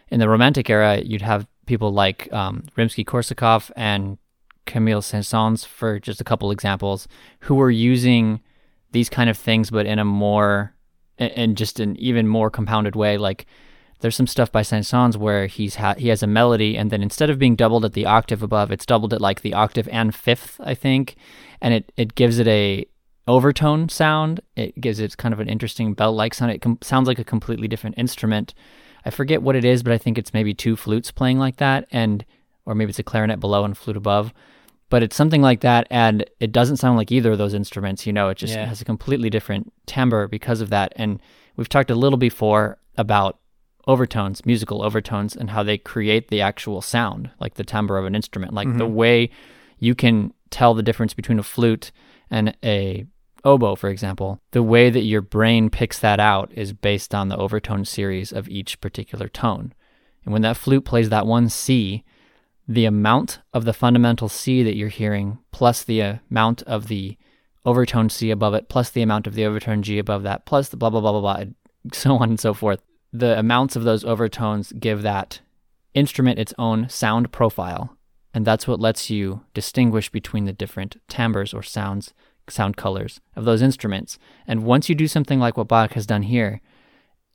in 0.09 0.19
the 0.19 0.29
Romantic 0.29 0.69
era, 0.69 1.01
you'd 1.01 1.21
have 1.21 1.47
people 1.67 1.91
like 1.93 2.31
um, 2.33 2.63
Rimsky-Korsakov 2.75 3.71
and 3.75 4.17
Camille 4.65 5.01
Saint-Saëns, 5.01 5.65
for 5.65 5.99
just 5.99 6.19
a 6.19 6.23
couple 6.23 6.51
examples, 6.51 7.07
who 7.41 7.55
were 7.55 7.71
using 7.71 8.41
these 8.91 9.09
kind 9.09 9.29
of 9.29 9.37
things, 9.37 9.69
but 9.69 9.85
in 9.85 9.99
a 9.99 10.05
more 10.05 10.73
in 11.17 11.55
just 11.55 11.79
an 11.79 11.95
even 11.97 12.27
more 12.27 12.49
compounded 12.49 12.95
way. 12.95 13.17
Like 13.17 13.45
there's 13.99 14.15
some 14.15 14.27
stuff 14.27 14.51
by 14.51 14.61
Saint-Saëns 14.61 15.15
where 15.15 15.47
he's 15.47 15.75
ha- 15.75 15.95
he 15.97 16.09
has 16.09 16.21
a 16.21 16.27
melody, 16.27 16.77
and 16.77 16.91
then 16.91 17.01
instead 17.01 17.29
of 17.29 17.39
being 17.39 17.55
doubled 17.55 17.85
at 17.85 17.93
the 17.93 18.05
octave 18.05 18.43
above, 18.43 18.71
it's 18.71 18.85
doubled 18.85 19.13
at 19.13 19.21
like 19.21 19.41
the 19.41 19.53
octave 19.53 19.87
and 19.91 20.13
fifth, 20.13 20.59
I 20.63 20.73
think, 20.73 21.15
and 21.61 21.73
it 21.73 21.91
it 21.97 22.15
gives 22.15 22.39
it 22.39 22.47
a 22.47 22.85
overtone 23.27 23.89
sound. 23.89 24.39
It 24.55 24.79
gives 24.79 24.99
it 24.99 25.17
kind 25.17 25.33
of 25.33 25.39
an 25.39 25.49
interesting 25.49 25.93
bell-like 25.93 26.33
sound. 26.33 26.51
It 26.51 26.61
com- 26.61 26.79
sounds 26.81 27.07
like 27.07 27.19
a 27.19 27.23
completely 27.23 27.67
different 27.67 27.97
instrument. 27.97 28.53
I 29.07 29.09
forget 29.09 29.41
what 29.41 29.55
it 29.55 29.63
is, 29.63 29.83
but 29.83 29.93
I 29.93 29.97
think 29.97 30.17
it's 30.17 30.33
maybe 30.33 30.53
two 30.53 30.75
flutes 30.75 31.11
playing 31.11 31.39
like 31.39 31.57
that, 31.57 31.87
and 31.91 32.25
or 32.65 32.75
maybe 32.75 32.89
it's 32.89 32.99
a 32.99 33.03
clarinet 33.03 33.39
below 33.39 33.63
and 33.63 33.77
flute 33.77 33.95
above. 33.95 34.33
But 34.89 35.01
it's 35.01 35.15
something 35.15 35.41
like 35.41 35.61
that, 35.61 35.87
and 35.89 36.25
it 36.41 36.51
doesn't 36.51 36.77
sound 36.77 36.97
like 36.97 37.11
either 37.11 37.31
of 37.31 37.37
those 37.37 37.53
instruments. 37.53 38.05
You 38.05 38.11
know, 38.11 38.27
it 38.27 38.37
just 38.37 38.53
Yeah. 38.53 38.65
has 38.65 38.81
a 38.81 38.85
completely 38.85 39.29
different 39.29 39.71
timbre 39.85 40.27
because 40.27 40.59
of 40.59 40.69
that. 40.71 40.91
And 40.97 41.21
we've 41.55 41.69
talked 41.69 41.89
a 41.89 41.95
little 41.95 42.17
before 42.17 42.79
about 42.97 43.39
overtones, 43.87 44.45
musical 44.45 44.83
overtones, 44.83 45.35
and 45.35 45.51
how 45.51 45.63
they 45.63 45.77
create 45.77 46.27
the 46.27 46.41
actual 46.41 46.81
sound, 46.81 47.29
like 47.39 47.53
the 47.53 47.63
timbre 47.63 47.97
of 47.97 48.05
an 48.05 48.13
instrument, 48.13 48.53
like 48.53 48.67
the 48.77 48.83
mm-hmm. 48.83 48.93
way 48.93 49.29
you 49.79 49.95
can 49.95 50.33
tell 50.49 50.73
the 50.73 50.83
difference 50.83 51.13
between 51.13 51.39
a 51.39 51.43
flute 51.43 51.91
and 52.29 52.55
a 52.61 53.05
oboe, 53.47 53.75
for 53.75 53.89
example. 53.89 54.39
The 54.51 54.61
way 54.61 54.89
that 54.89 55.01
your 55.01 55.21
brain 55.21 55.69
picks 55.69 55.97
that 55.99 56.19
out 56.19 56.51
is 56.53 56.73
based 56.73 57.15
on 57.15 57.29
the 57.29 57.37
overtone 57.37 57.85
series 57.85 58.31
of 58.31 58.49
each 58.49 58.81
particular 58.81 59.27
tone. 59.27 59.73
And 60.25 60.33
when 60.33 60.41
that 60.41 60.57
flute 60.57 60.83
plays 60.85 61.09
that 61.09 61.25
one 61.25 61.47
C, 61.49 62.03
the 62.67 62.85
amount 62.85 63.39
of 63.53 63.63
the 63.63 63.73
fundamental 63.73 64.27
C 64.27 64.61
that 64.63 64.75
you're 64.75 64.89
hearing, 64.89 65.39
plus 65.51 65.83
the 65.83 66.19
amount 66.29 66.63
of 66.63 66.87
the 66.87 67.17
overtone 67.65 68.09
C 68.09 68.29
above 68.29 68.53
it, 68.53 68.67
plus 68.67 68.89
the 68.89 69.01
amount 69.01 69.25
of 69.25 69.35
the 69.35 69.45
overtone 69.45 69.81
G 69.81 69.97
above 69.99 70.23
that, 70.23 70.45
plus 70.45 70.69
the 70.69 70.77
blah, 70.77 70.89
blah, 70.89 71.01
blah, 71.01 71.11
blah, 71.11 71.21
blah, 71.21 71.45
so 71.93 72.17
on 72.17 72.29
and 72.29 72.39
so 72.39 72.53
forth. 72.53 72.81
The 73.13 73.39
amounts 73.39 73.75
of 73.75 73.83
those 73.83 74.03
overtones 74.03 74.73
give 74.73 75.01
that 75.03 75.39
instrument 75.93 76.39
its 76.39 76.53
own 76.59 76.89
sound 76.89 77.31
profile. 77.31 77.97
And 78.33 78.45
that's 78.45 78.67
what 78.67 78.79
lets 78.79 79.09
you 79.09 79.41
distinguish 79.53 80.09
between 80.09 80.45
the 80.45 80.53
different 80.53 80.97
timbres 81.07 81.53
or 81.53 81.63
sounds, 81.63 82.13
sound 82.49 82.77
colors 82.77 83.19
of 83.35 83.45
those 83.45 83.61
instruments. 83.61 84.17
And 84.47 84.63
once 84.63 84.89
you 84.89 84.95
do 84.95 85.07
something 85.07 85.39
like 85.39 85.57
what 85.57 85.67
Bach 85.67 85.93
has 85.93 86.05
done 86.05 86.23
here, 86.23 86.61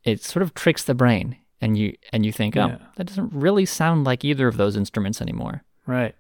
it 0.05 0.23
sort 0.23 0.43
of 0.43 0.55
tricks 0.55 0.85
the 0.85 0.95
brain 0.95 1.37
and 1.61 1.77
you 1.79 1.95
and 2.13 2.25
you 2.27 2.33
think, 2.33 2.57
oh, 2.57 2.67
Yeah. 2.69 2.79
that 2.97 3.07
doesn't 3.07 3.33
really 3.33 3.65
sound 3.67 4.05
like 4.05 4.25
either 4.25 4.49
of 4.49 4.57
those 4.57 4.77
instruments 4.77 5.21
anymore. 5.21 5.63
Right. 5.87 6.15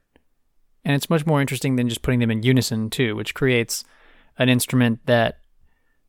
And 0.84 0.94
it's 0.94 1.10
much 1.10 1.26
more 1.26 1.40
interesting 1.40 1.76
than 1.76 1.88
just 1.88 2.02
putting 2.02 2.20
them 2.20 2.30
in 2.30 2.42
unison, 2.42 2.90
too, 2.90 3.14
which 3.16 3.34
creates 3.34 3.84
an 4.38 4.48
instrument 4.48 5.00
that 5.06 5.38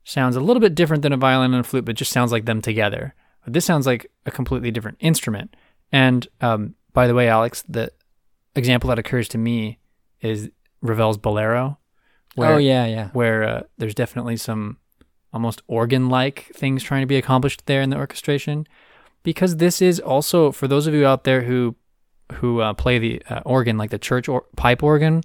sounds 0.04 0.36
a 0.36 0.40
little 0.42 0.60
bit 0.62 0.76
different 0.76 1.04
than 1.04 1.14
a 1.14 1.18
violin 1.18 1.54
and 1.54 1.62
a 1.62 1.68
flute, 1.68 1.86
but 1.86 1.96
just 1.96 2.12
sounds 2.12 2.32
like 2.32 2.46
them 2.46 2.62
together. 2.62 3.14
But 3.44 3.54
this 3.54 3.66
sounds 3.66 3.86
like 3.86 4.12
a 4.26 4.32
completely 4.32 4.72
different 4.72 4.98
instrument. 5.00 5.56
And 5.92 6.28
um, 6.42 6.76
by 6.94 7.08
the 7.08 7.14
way, 7.14 7.28
Alex, 7.28 7.64
the 7.68 7.92
example 8.56 8.88
that 8.90 9.00
occurs 9.00 9.28
to 9.30 9.38
me 9.38 9.80
is 10.22 10.50
Ravel's 10.82 11.18
Bolero. 11.18 11.78
Where, 12.36 12.54
oh 12.54 12.58
yeah, 12.58 12.86
yeah. 12.86 13.10
Where 13.14 13.44
uh, 13.44 13.64
there's 13.78 13.96
definitely 13.96 14.38
some 14.38 14.78
almost 15.32 15.62
organ 15.68 16.10
like 16.10 16.52
things 16.56 16.84
trying 16.84 17.02
to 17.02 17.08
be 17.08 17.18
accomplished 17.18 17.66
there 17.66 17.82
in 17.82 17.90
the 17.90 17.98
orchestration. 17.98 18.68
Because 19.24 19.58
this 19.58 19.82
is 19.82 20.00
also, 20.00 20.52
for 20.52 20.68
those 20.68 20.86
of 20.86 20.94
you 20.94 21.06
out 21.06 21.24
there 21.24 21.44
who 21.44 21.76
who 22.34 22.62
uh, 22.62 22.74
play 22.74 23.00
the 23.00 23.22
uh, 23.30 23.42
organ, 23.46 23.78
like 23.78 23.90
the 23.90 23.98
church 23.98 24.28
or 24.28 24.46
pipe 24.56 24.82
organ, 24.84 25.22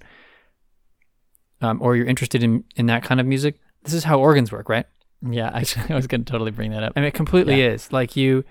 um, 1.61 1.81
or 1.81 1.95
you're 1.95 2.05
interested 2.05 2.43
in, 2.43 2.63
in 2.75 2.85
that 2.85 3.03
kind 3.03 3.19
of 3.19 3.25
music, 3.25 3.59
this 3.83 3.93
is 3.93 4.03
how 4.03 4.19
organs 4.19 4.51
work, 4.51 4.69
right? 4.69 4.85
Yeah, 5.27 5.51
actually, 5.53 5.85
I 5.89 5.95
was 5.95 6.07
going 6.07 6.23
to 6.23 6.31
totally 6.31 6.51
bring 6.51 6.71
that 6.71 6.83
up. 6.83 6.93
I 6.95 6.99
mean, 6.99 7.07
it 7.07 7.13
completely 7.13 7.61
is. 7.61 7.91
Like 7.91 8.15
you, 8.15 8.43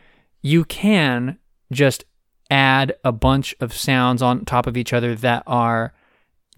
you 0.43 0.65
can 0.65 1.39
just 1.73 2.05
add 2.51 2.95
a 3.05 3.13
bunch 3.13 3.55
of 3.61 3.73
sounds 3.73 4.23
on 4.23 4.45
top 4.45 4.67
of 4.67 4.77
each 4.77 4.93
other 4.93 5.15
that 5.15 5.43
are 5.47 5.93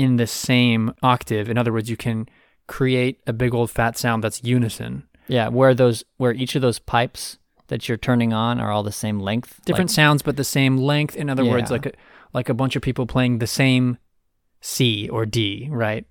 in 0.01 0.17
the 0.17 0.27
same 0.27 0.95
octave. 1.03 1.51
In 1.51 1.59
other 1.59 1.73
words, 1.73 1.91
you 1.91 1.97
can 1.97 2.27
create 2.67 3.21
a 3.27 3.35
big 3.35 3.53
old 3.53 3.71
fat 3.71 3.99
sound 3.99 4.25
that's 4.25 4.43
unison. 4.43 5.05
Yeah, 5.29 5.49
where 5.49 5.75
those 5.75 6.05
where 6.17 6.33
each 6.33 6.57
of 6.57 6.63
those 6.63 6.79
pipes 6.79 7.37
that 7.69 7.87
you're 7.87 7.99
turning 7.99 8.33
on 8.33 8.59
are 8.59 8.73
all 8.73 8.83
the 8.83 8.91
same 8.91 9.21
length. 9.21 9.61
Different 9.67 9.91
like- 9.91 9.95
sounds, 9.95 10.23
but 10.23 10.37
the 10.37 10.45
same 10.45 10.79
length. 10.79 11.17
In 11.17 11.29
other 11.29 11.45
words, 11.45 11.71
like 11.71 11.85
a, 11.85 11.93
like 12.33 12.49
a 12.49 12.55
bunch 12.55 12.77
of 12.77 12.83
people 12.83 13.07
playing 13.07 13.39
the 13.39 13.47
same 13.47 13.99
C 14.63 15.09
or 15.11 15.27
D, 15.27 15.69
right? 15.71 16.07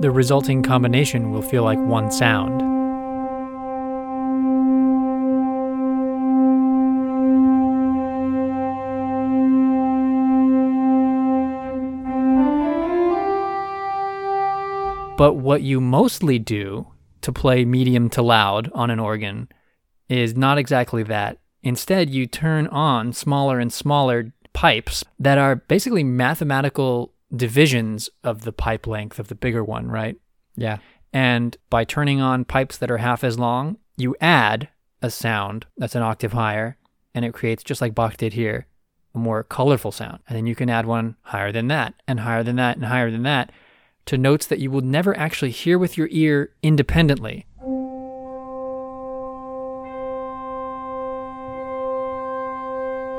The 0.00 0.10
resulting 0.10 0.62
combination 0.62 1.30
will 1.30 1.42
feel 1.42 1.62
like 1.62 1.78
one 1.78 2.10
sound. 2.10 2.63
But 15.16 15.34
what 15.34 15.62
you 15.62 15.80
mostly 15.80 16.40
do 16.40 16.88
to 17.20 17.32
play 17.32 17.64
medium 17.64 18.10
to 18.10 18.22
loud 18.22 18.70
on 18.74 18.90
an 18.90 18.98
organ 18.98 19.48
is 20.08 20.36
not 20.36 20.58
exactly 20.58 21.04
that. 21.04 21.38
Instead, 21.62 22.10
you 22.10 22.26
turn 22.26 22.66
on 22.66 23.12
smaller 23.12 23.60
and 23.60 23.72
smaller 23.72 24.32
pipes 24.52 25.04
that 25.18 25.38
are 25.38 25.56
basically 25.56 26.02
mathematical 26.02 27.12
divisions 27.34 28.10
of 28.24 28.42
the 28.42 28.52
pipe 28.52 28.86
length 28.86 29.18
of 29.18 29.28
the 29.28 29.34
bigger 29.34 29.64
one, 29.64 29.88
right? 29.88 30.16
yeah. 30.56 30.78
And 31.12 31.56
by 31.70 31.84
turning 31.84 32.20
on 32.20 32.44
pipes 32.44 32.76
that 32.78 32.90
are 32.90 32.98
half 32.98 33.22
as 33.22 33.38
long, 33.38 33.78
you 33.96 34.16
add 34.20 34.68
a 35.00 35.10
sound 35.10 35.64
that's 35.76 35.94
an 35.94 36.02
octave 36.02 36.32
higher, 36.32 36.76
and 37.14 37.24
it 37.24 37.32
creates, 37.32 37.62
just 37.62 37.80
like 37.80 37.94
Bach 37.94 38.16
did 38.16 38.32
here, 38.32 38.66
a 39.14 39.18
more 39.18 39.44
colorful 39.44 39.92
sound. 39.92 40.18
And 40.28 40.36
then 40.36 40.46
you 40.46 40.56
can 40.56 40.68
add 40.68 40.86
one 40.86 41.14
higher 41.22 41.52
than 41.52 41.68
that, 41.68 41.94
and 42.08 42.20
higher 42.20 42.42
than 42.42 42.56
that, 42.56 42.76
and 42.76 42.86
higher 42.86 43.12
than 43.12 43.22
that, 43.22 43.52
to 44.06 44.18
notes 44.18 44.46
that 44.46 44.58
you 44.58 44.70
will 44.70 44.80
never 44.80 45.16
actually 45.16 45.50
hear 45.50 45.78
with 45.78 45.96
your 45.96 46.08
ear 46.10 46.50
independently. 46.62 47.46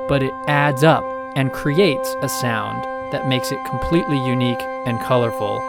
But 0.08 0.22
it 0.22 0.34
adds 0.48 0.84
up 0.84 1.04
and 1.36 1.52
creates 1.52 2.16
a 2.22 2.30
sound 2.30 2.84
that 3.12 3.28
makes 3.28 3.52
it 3.52 3.66
completely 3.66 4.18
unique 4.26 4.62
and 4.86 5.00
colorful. 5.00 5.62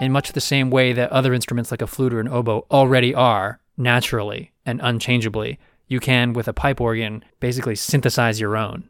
in 0.00 0.12
much 0.12 0.32
the 0.32 0.40
same 0.40 0.70
way 0.70 0.92
that 0.92 1.10
other 1.10 1.32
instruments 1.32 1.70
like 1.70 1.82
a 1.82 1.86
flute 1.86 2.12
or 2.12 2.20
an 2.20 2.28
oboe 2.28 2.66
already 2.70 3.14
are 3.14 3.58
naturally 3.76 4.52
and 4.66 4.80
unchangeably, 4.82 5.58
you 5.86 6.00
can 6.00 6.32
with 6.32 6.48
a 6.48 6.52
pipe 6.52 6.80
organ 6.80 7.24
basically 7.40 7.74
synthesize 7.74 8.40
your 8.40 8.56
own. 8.56 8.88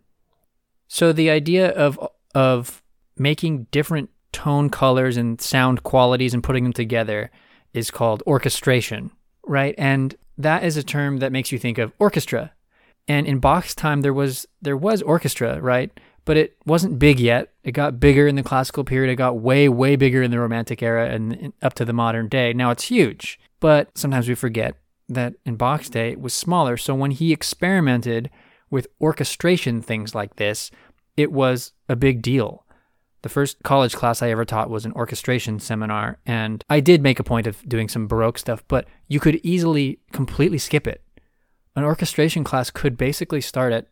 So 0.88 1.12
the 1.12 1.30
idea 1.30 1.70
of 1.70 1.98
of 2.34 2.82
making 3.16 3.66
different 3.70 4.10
tone 4.32 4.68
colors 4.68 5.16
and 5.16 5.40
sound 5.40 5.82
qualities 5.82 6.34
and 6.34 6.42
putting 6.42 6.64
them 6.64 6.72
together 6.72 7.30
is 7.72 7.90
called 7.90 8.22
orchestration, 8.26 9.10
right? 9.46 9.74
And 9.78 10.14
that 10.36 10.64
is 10.64 10.76
a 10.76 10.82
term 10.82 11.18
that 11.18 11.32
makes 11.32 11.52
you 11.52 11.58
think 11.58 11.78
of 11.78 11.92
orchestra. 11.98 12.52
And 13.06 13.26
in 13.26 13.38
Bach's 13.38 13.74
time 13.74 14.00
there 14.00 14.14
was 14.14 14.46
there 14.62 14.76
was 14.76 15.02
orchestra, 15.02 15.60
right? 15.60 15.90
But 16.24 16.36
it 16.38 16.56
wasn't 16.64 16.98
big 16.98 17.20
yet. 17.20 17.52
It 17.64 17.72
got 17.72 18.00
bigger 18.00 18.26
in 18.26 18.34
the 18.34 18.42
classical 18.42 18.82
period. 18.82 19.12
It 19.12 19.16
got 19.16 19.38
way, 19.38 19.68
way 19.68 19.94
bigger 19.94 20.22
in 20.22 20.30
the 20.30 20.40
Romantic 20.40 20.82
era 20.82 21.10
and 21.10 21.32
and 21.34 21.52
up 21.62 21.74
to 21.74 21.84
the 21.84 21.92
modern 21.92 22.28
day. 22.28 22.52
Now 22.52 22.70
it's 22.70 22.84
huge. 22.84 23.38
But 23.60 23.96
sometimes 23.96 24.28
we 24.28 24.34
forget 24.34 24.76
that 25.08 25.34
in 25.44 25.56
Bach's 25.56 25.90
day 25.90 26.16
was 26.16 26.32
smaller. 26.34 26.76
So 26.76 26.94
when 26.94 27.10
he 27.10 27.32
experimented 27.32 28.30
with 28.70 28.86
orchestration 29.00 29.82
things 29.82 30.14
like 30.14 30.36
this, 30.36 30.70
it 31.16 31.30
was 31.32 31.72
a 31.88 31.96
big 31.96 32.22
deal. 32.22 32.64
The 33.22 33.28
first 33.28 33.62
college 33.62 33.94
class 33.94 34.20
I 34.20 34.30
ever 34.30 34.44
taught 34.44 34.68
was 34.68 34.84
an 34.84 34.92
orchestration 34.92 35.58
seminar, 35.58 36.18
and 36.26 36.62
I 36.68 36.80
did 36.80 37.02
make 37.02 37.18
a 37.18 37.24
point 37.24 37.46
of 37.46 37.66
doing 37.66 37.88
some 37.88 38.06
Baroque 38.06 38.38
stuff, 38.38 38.62
but 38.68 38.86
you 39.08 39.18
could 39.20 39.40
easily 39.42 39.98
completely 40.12 40.58
skip 40.58 40.86
it. 40.86 41.02
An 41.76 41.84
orchestration 41.84 42.44
class 42.44 42.70
could 42.70 42.96
basically 42.98 43.40
start 43.40 43.72
at 43.72 43.86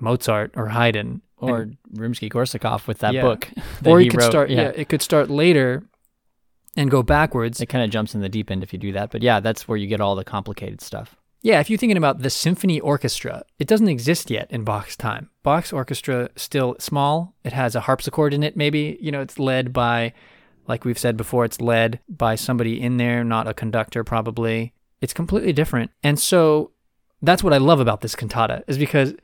Mozart 0.00 0.52
or 0.56 0.68
Haydn 0.68 1.20
Or 1.36 1.70
Rimsky 1.94 2.30
Korsakov 2.30 2.86
with 2.86 2.98
that 2.98 3.14
Yeah. 3.14 3.22
book. 3.22 3.48
that 3.82 3.90
or 3.90 3.98
he 4.00 4.06
you 4.06 4.10
could 4.10 4.20
wrote. 4.22 4.30
start 4.30 4.50
yeah. 4.50 4.72
it 4.74 4.88
could 4.88 5.02
start 5.02 5.28
later 5.30 5.84
and 6.78 6.90
go 6.90 7.02
backwards 7.02 7.60
It 7.60 7.66
kind 7.66 7.84
of 7.84 7.90
jumps 7.90 8.14
in 8.14 8.20
the 8.20 8.28
deep 8.28 8.50
end 8.50 8.62
if 8.62 8.72
you 8.72 8.78
do 8.78 8.92
that. 8.92 9.10
But 9.10 9.22
yeah, 9.22 9.40
that's 9.40 9.66
where 9.68 9.76
you 9.76 9.86
get 9.86 10.00
all 10.00 10.14
the 10.16 10.24
complicated 10.24 10.80
stuff. 10.80 11.16
yeah 11.42 11.60
if 11.60 11.68
you're 11.70 11.78
thinking 11.82 11.96
about 12.02 12.18
the 12.20 12.30
symphony 12.30 12.78
orchestra 12.80 13.34
it 13.62 13.68
doesn't 13.68 13.88
exist 13.96 14.30
yet 14.36 14.46
in 14.50 14.64
bach's 14.64 14.96
time 14.96 15.24
bach's 15.48 15.72
orchestra 15.72 16.28
still 16.36 16.70
small 16.78 17.14
it 17.48 17.52
has 17.52 17.74
a 17.76 17.80
harpsichord 17.86 18.32
in 18.34 18.42
it 18.42 18.56
maybe 18.56 18.82
you 19.00 19.12
know 19.12 19.20
it's 19.26 19.38
led 19.38 19.72
by 19.72 20.12
like 20.66 20.84
we've 20.84 20.98
said 21.04 21.16
before 21.16 21.44
it's 21.44 21.60
led 21.60 22.00
by 22.24 22.34
somebody 22.34 22.74
in 22.86 22.96
there 22.96 23.22
not 23.34 23.46
a 23.52 23.54
conductor 23.62 24.02
probably 24.02 24.72
it's 25.00 25.14
completely 25.20 25.52
different 25.52 25.90
and 26.02 26.18
so 26.18 26.72
that's 27.22 27.44
what 27.44 27.52
i 27.58 27.58
love 27.70 27.80
about 27.80 28.00
this 28.00 28.16
cantata 28.16 28.58
is 28.66 28.78
because 28.86 29.14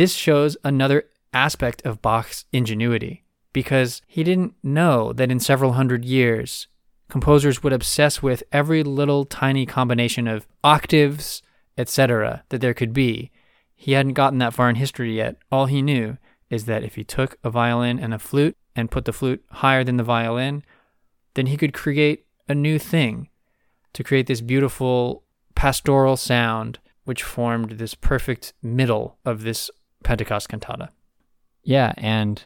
this 0.00 0.14
shows 0.14 0.56
another 0.64 1.04
aspect 1.34 1.82
of 1.84 2.00
bach's 2.00 2.46
ingenuity 2.50 3.14
because 3.52 4.00
he 4.06 4.22
didn't 4.24 4.54
know 4.62 5.12
that 5.12 5.30
in 5.30 5.38
several 5.40 5.72
hundred 5.72 6.02
years 6.04 6.66
composers 7.08 7.62
would 7.62 7.72
obsess 7.72 8.22
with 8.22 8.42
every 8.52 8.82
little 8.82 9.24
tiny 9.24 9.66
combination 9.66 10.28
of 10.28 10.46
octaves, 10.62 11.42
etc., 11.76 12.44
that 12.50 12.60
there 12.60 12.74
could 12.74 12.92
be. 12.92 13.30
He 13.74 13.92
hadn't 13.92 14.14
gotten 14.14 14.38
that 14.38 14.54
far 14.54 14.68
in 14.68 14.76
history 14.76 15.16
yet. 15.16 15.36
All 15.50 15.66
he 15.66 15.82
knew 15.82 16.18
is 16.50 16.64
that 16.64 16.82
if 16.82 16.96
he 16.96 17.04
took 17.04 17.36
a 17.44 17.50
violin 17.50 17.98
and 17.98 18.12
a 18.12 18.18
flute 18.18 18.56
and 18.74 18.90
put 18.90 19.04
the 19.04 19.12
flute 19.12 19.44
higher 19.50 19.84
than 19.84 19.96
the 19.96 20.04
violin, 20.04 20.64
then 21.34 21.46
he 21.46 21.56
could 21.56 21.72
create 21.72 22.26
a 22.48 22.54
new 22.54 22.78
thing 22.78 23.28
to 23.92 24.04
create 24.04 24.26
this 24.26 24.40
beautiful 24.40 25.22
pastoral 25.54 26.16
sound 26.16 26.78
which 27.04 27.22
formed 27.22 27.72
this 27.72 27.94
perfect 27.94 28.52
middle 28.62 29.18
of 29.24 29.42
this 29.42 29.70
Pentecost 30.04 30.48
cantata. 30.48 30.90
Yeah, 31.62 31.92
and 31.96 32.42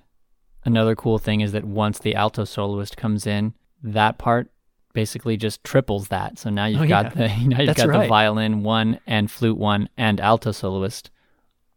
another 0.65 0.95
cool 0.95 1.19
thing 1.19 1.41
is 1.41 1.53
that 1.53 1.65
once 1.65 1.99
the 1.99 2.15
alto 2.15 2.45
soloist 2.45 2.97
comes 2.97 3.27
in, 3.27 3.55
that 3.83 4.19
part 4.19 4.51
basically 4.95 5.37
just 5.37 5.63
triples 5.65 6.09
that. 6.09 6.39
So 6.39 6.51
now 6.51 6.67
you've 6.67 6.83
Oh, 6.83 6.87
got 6.87 7.15
the 7.15 7.29
now 7.47 7.59
you've 7.59 7.67
That's 7.75 7.83
got 7.85 8.01
the 8.03 8.07
violin 8.09 8.63
one 8.63 9.01
and 9.07 9.31
flute 9.31 9.57
one 9.59 9.89
and 9.97 10.21
alto 10.21 10.53
soloist 10.53 11.11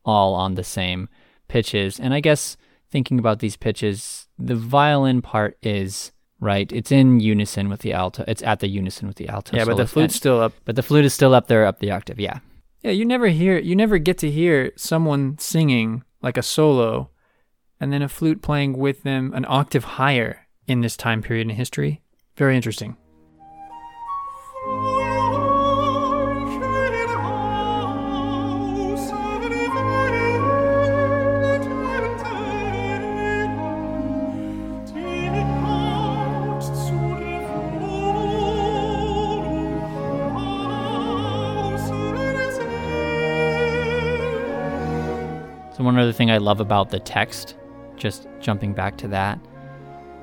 all 0.03 0.33
on 0.35 0.55
the 0.55 0.63
same 0.63 1.09
pitches. 1.47 1.99
And 1.99 2.13
I 2.13 2.19
guess 2.19 2.57
thinking 2.91 3.17
about 3.19 3.39
these 3.39 3.55
pitches, 3.57 4.27
the 4.37 4.55
violin 4.55 5.21
part 5.21 5.57
is 5.63 6.11
right. 6.39 6.71
It's 6.71 6.91
in 6.91 7.19
unison 7.19 7.69
with 7.69 7.79
the 7.81 7.93
alto. 7.93 8.23
It's 8.27 8.43
at 8.43 8.59
the 8.59 8.67
unison 8.67 9.07
with 9.07 9.15
the 9.17 9.29
alto. 9.29 9.55
Yeah, 9.55 9.65
but 9.65 9.77
the 9.77 9.87
flute's 9.87 10.13
And- 10.13 10.17
still 10.17 10.41
up. 10.41 10.53
but 10.65 10.75
the 10.75 10.83
flute 10.83 11.05
is 11.05 11.13
still 11.13 11.33
up 11.33 11.47
there, 11.47 11.65
up 11.65 11.79
the 11.79 11.91
octave. 11.91 12.19
Yeah. 12.19 12.39
Yeah, 12.81 12.91
you 12.91 13.03
never 13.05 13.27
hear 13.27 13.57
you 13.57 13.75
never 13.75 13.97
get 13.97 14.17
to 14.19 14.29
hear 14.29 14.71
someone 14.75 15.37
singing 15.39 16.03
like 16.21 16.37
a 16.37 16.43
solo 16.43 17.09
and 17.79 17.91
then 17.91 18.01
a 18.03 18.09
flute 18.09 18.41
playing 18.43 18.77
with 18.77 19.01
them 19.03 19.33
an 19.33 19.45
octave 19.47 19.83
higher 19.83 20.44
in 20.67 20.81
this 20.81 20.97
time 20.97 21.21
period 21.21 21.49
in 21.49 21.55
history. 21.55 22.01
Very 22.35 22.55
interesting. 22.55 22.97
So 45.75 45.83
one 45.83 45.99
other 45.99 46.13
thing 46.13 46.31
I 46.31 46.37
love 46.37 46.61
about 46.61 46.89
the 46.89 46.99
text, 46.99 47.57
just 47.97 48.29
jumping 48.39 48.71
back 48.71 48.95
to 48.99 49.09
that, 49.09 49.37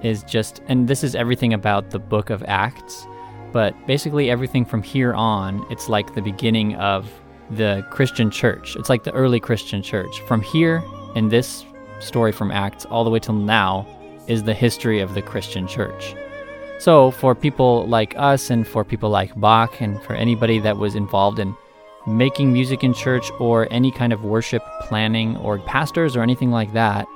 is 0.03 0.23
just 0.25 0.63
and 0.69 0.89
this 0.89 1.05
is 1.05 1.15
everything 1.15 1.53
about 1.53 1.91
the 1.91 1.99
book 1.99 2.31
of 2.31 2.43
Acts, 2.47 3.07
but 3.53 3.75
basically 3.87 4.31
everything 4.31 4.65
from 4.65 4.83
here 4.83 5.15
on, 5.15 5.65
it's 5.71 5.89
like 5.89 6.15
the 6.15 6.23
beginning 6.23 6.75
of 6.77 7.11
the 7.51 7.87
Christian 7.91 8.31
church. 8.31 8.77
It's 8.77 8.89
like 8.89 9.05
the 9.05 9.13
early 9.13 9.41
Christian 9.41 9.83
church. 9.83 10.21
From 10.23 10.41
here 10.41 10.83
in 11.15 11.29
this 11.29 11.65
story 12.01 12.33
from 12.33 12.51
Acts 12.51 12.85
all 12.87 13.05
the 13.05 13.11
way 13.11 13.19
till 13.19 13.35
now 13.35 13.87
is 14.27 14.43
the 14.43 14.55
history 14.55 15.01
of 15.01 15.15
the 15.15 15.23
Christian 15.23 15.67
church. 15.67 16.15
So 16.79 17.11
for 17.13 17.35
people 17.35 17.87
like 17.87 18.15
us 18.17 18.51
and 18.51 18.67
for 18.67 18.85
people 18.85 19.11
like 19.11 19.39
Bach 19.39 19.81
and 19.81 20.03
for 20.03 20.15
anybody 20.15 20.59
that 20.61 20.79
was 20.79 20.95
involved 20.95 21.39
in 21.39 21.55
making 22.07 22.53
music 22.53 22.83
in 22.83 22.93
church 22.93 23.31
or 23.39 23.69
any 23.71 23.93
kind 23.93 24.13
of 24.13 24.25
worship 24.25 24.65
planning 24.81 25.37
or 25.37 25.59
pastors 25.61 26.17
or 26.17 26.23
anything 26.23 26.51
like 26.51 26.73
that, 26.73 27.07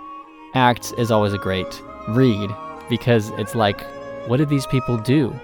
Acts 0.55 0.93
is 0.93 1.11
always 1.11 1.33
a 1.33 1.39
great 1.39 1.83
read 2.09 2.51
because 2.89 3.31
it's 3.39 3.55
like 3.55 3.81
what 4.27 4.39
did 4.39 4.49
these 4.49 4.67
people 4.67 4.97
do? 4.99 5.35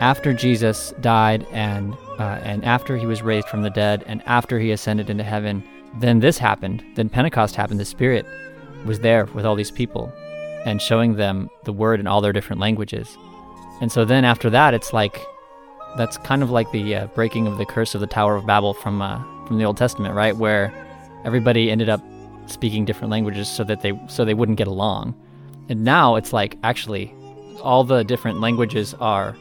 After 0.00 0.34
Jesus 0.34 0.92
died 1.00 1.46
and 1.52 1.94
uh, 2.18 2.38
and 2.42 2.64
after 2.64 2.96
he 2.96 3.06
was 3.06 3.22
raised 3.22 3.48
from 3.48 3.62
the 3.62 3.70
dead 3.70 4.04
and 4.06 4.22
after 4.26 4.58
he 4.58 4.70
ascended 4.70 5.10
into 5.10 5.24
heaven, 5.24 5.62
then 6.00 6.20
this 6.20 6.38
happened. 6.38 6.84
Then 6.94 7.08
Pentecost 7.08 7.56
happened. 7.56 7.80
The 7.80 7.84
Spirit 7.84 8.26
was 8.84 9.00
there 9.00 9.26
with 9.26 9.44
all 9.44 9.54
these 9.54 9.70
people 9.70 10.12
and 10.64 10.80
showing 10.80 11.14
them 11.14 11.48
the 11.64 11.72
word 11.72 12.00
in 12.00 12.06
all 12.06 12.20
their 12.20 12.32
different 12.32 12.60
languages. 12.60 13.16
And 13.80 13.90
so 13.90 14.04
then 14.04 14.24
after 14.24 14.50
that, 14.50 14.74
it's 14.74 14.92
like 14.92 15.20
that's 15.96 16.18
kind 16.18 16.42
of 16.42 16.50
like 16.50 16.70
the 16.72 16.94
uh, 16.94 17.06
breaking 17.08 17.46
of 17.46 17.56
the 17.56 17.64
curse 17.64 17.94
of 17.94 18.00
the 18.00 18.06
Tower 18.06 18.36
of 18.36 18.46
Babel 18.46 18.74
from 18.74 19.00
uh, 19.00 19.22
from 19.46 19.58
the 19.58 19.64
Old 19.64 19.76
Testament, 19.76 20.14
right? 20.14 20.36
Where 20.36 20.72
everybody 21.24 21.70
ended 21.70 21.88
up 21.88 22.02
speaking 22.46 22.84
different 22.84 23.10
languages 23.10 23.48
so 23.48 23.64
that 23.64 23.80
they 23.80 23.98
so 24.06 24.24
they 24.24 24.34
wouldn't 24.34 24.58
get 24.58 24.68
along. 24.68 25.14
And 25.68 25.84
now 25.84 26.16
it's 26.16 26.32
like 26.32 26.56
actually 26.62 27.14
all 27.62 27.84
the 27.84 28.04
different 28.04 28.40
languages 28.40 28.94
are 29.00 29.36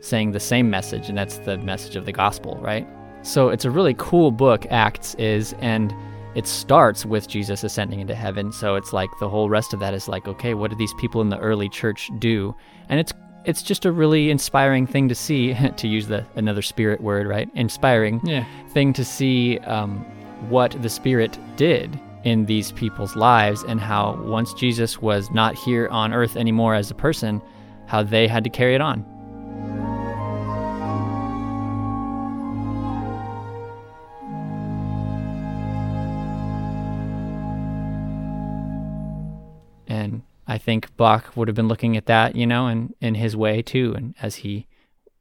saying 0.00 0.32
the 0.32 0.40
same 0.40 0.68
message 0.70 1.08
and 1.08 1.16
that's 1.16 1.38
the 1.38 1.56
message 1.58 1.96
of 1.96 2.04
the 2.04 2.12
gospel, 2.12 2.56
right? 2.60 2.86
So 3.22 3.48
it's 3.48 3.64
a 3.64 3.70
really 3.70 3.94
cool 3.98 4.30
book 4.30 4.66
Acts 4.70 5.14
is 5.14 5.54
and 5.60 5.94
it 6.34 6.46
starts 6.46 7.06
with 7.06 7.28
Jesus 7.28 7.64
ascending 7.64 8.00
into 8.00 8.14
heaven. 8.14 8.52
So 8.52 8.74
it's 8.74 8.92
like 8.92 9.08
the 9.20 9.28
whole 9.28 9.48
rest 9.48 9.72
of 9.72 9.80
that 9.80 9.94
is 9.94 10.08
like 10.08 10.28
okay, 10.28 10.54
what 10.54 10.70
did 10.70 10.78
these 10.78 10.94
people 10.94 11.20
in 11.20 11.30
the 11.30 11.38
early 11.38 11.68
church 11.68 12.10
do? 12.18 12.54
And 12.88 13.00
it's 13.00 13.12
it's 13.44 13.62
just 13.62 13.84
a 13.84 13.92
really 13.92 14.30
inspiring 14.30 14.86
thing 14.86 15.08
to 15.08 15.14
see 15.14 15.54
to 15.76 15.88
use 15.88 16.06
the 16.06 16.24
another 16.36 16.62
spirit 16.62 17.00
word, 17.00 17.26
right? 17.26 17.48
Inspiring 17.54 18.20
Yeah. 18.24 18.44
thing 18.70 18.92
to 18.94 19.04
see 19.04 19.58
um, 19.60 20.04
what 20.50 20.70
the 20.82 20.88
Spirit 20.90 21.38
did 21.56 21.98
in 22.24 22.46
these 22.46 22.72
people's 22.72 23.14
lives 23.14 23.62
and 23.64 23.80
how 23.80 24.20
once 24.22 24.54
Jesus 24.54 25.00
was 25.00 25.30
not 25.30 25.54
here 25.54 25.88
on 25.88 26.12
earth 26.12 26.36
anymore 26.36 26.74
as 26.74 26.90
a 26.90 26.94
person, 26.94 27.40
how 27.86 28.02
they 28.02 28.26
had 28.26 28.42
to 28.44 28.50
carry 28.50 28.74
it 28.74 28.80
on. 28.80 29.04
And 39.86 40.22
I 40.46 40.56
think 40.56 40.96
Bach 40.96 41.36
would 41.36 41.46
have 41.48 41.54
been 41.54 41.68
looking 41.68 41.96
at 41.96 42.06
that, 42.06 42.34
you 42.34 42.46
know, 42.46 42.66
and 42.66 42.94
in 43.00 43.14
his 43.14 43.36
way 43.36 43.60
too, 43.60 43.94
and 43.94 44.14
as 44.22 44.36
he 44.36 44.66